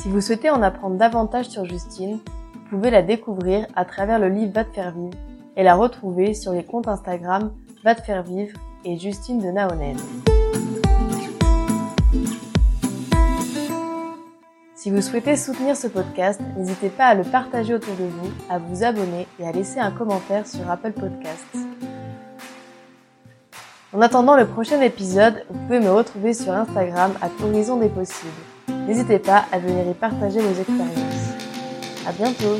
Si 0.00 0.08
vous 0.08 0.20
souhaitez 0.20 0.50
en 0.50 0.62
apprendre 0.62 0.96
davantage 0.96 1.48
sur 1.48 1.64
Justine, 1.64 2.18
vous 2.52 2.60
pouvez 2.70 2.90
la 2.90 3.02
découvrir 3.02 3.68
à 3.76 3.84
travers 3.84 4.18
le 4.18 4.28
livre 4.28 4.50
Va 4.52 4.64
te 4.64 4.74
faire 4.74 4.90
vivre 4.90 5.16
et 5.56 5.62
la 5.62 5.76
retrouver 5.76 6.34
sur 6.34 6.50
les 6.50 6.64
comptes 6.64 6.88
Instagram 6.88 7.52
Va 7.84 7.94
te 7.94 8.02
faire 8.02 8.24
vivre 8.24 8.58
et 8.84 8.98
Justine 8.98 9.38
de 9.38 9.52
Naonen. 9.52 9.96
Si 14.74 14.90
vous 14.90 15.00
souhaitez 15.00 15.36
soutenir 15.36 15.76
ce 15.76 15.86
podcast, 15.86 16.40
n'hésitez 16.56 16.88
pas 16.88 17.06
à 17.06 17.14
le 17.14 17.22
partager 17.22 17.74
autour 17.74 17.94
de 17.94 18.06
vous, 18.06 18.32
à 18.50 18.58
vous 18.58 18.82
abonner 18.82 19.28
et 19.38 19.46
à 19.46 19.52
laisser 19.52 19.78
un 19.78 19.92
commentaire 19.92 20.48
sur 20.48 20.68
Apple 20.68 20.94
Podcasts. 20.94 21.67
En 23.94 24.02
attendant 24.02 24.36
le 24.36 24.46
prochain 24.46 24.82
épisode, 24.82 25.46
vous 25.48 25.58
pouvez 25.60 25.80
me 25.80 25.90
retrouver 25.90 26.34
sur 26.34 26.52
Instagram 26.52 27.12
à 27.22 27.30
Horizon 27.42 27.78
des 27.78 27.88
possibles. 27.88 28.30
N'hésitez 28.86 29.18
pas 29.18 29.46
à 29.50 29.58
venir 29.58 29.88
y 29.88 29.94
partager 29.94 30.40
vos 30.40 30.60
expériences. 30.60 31.32
À 32.06 32.12
bientôt! 32.12 32.58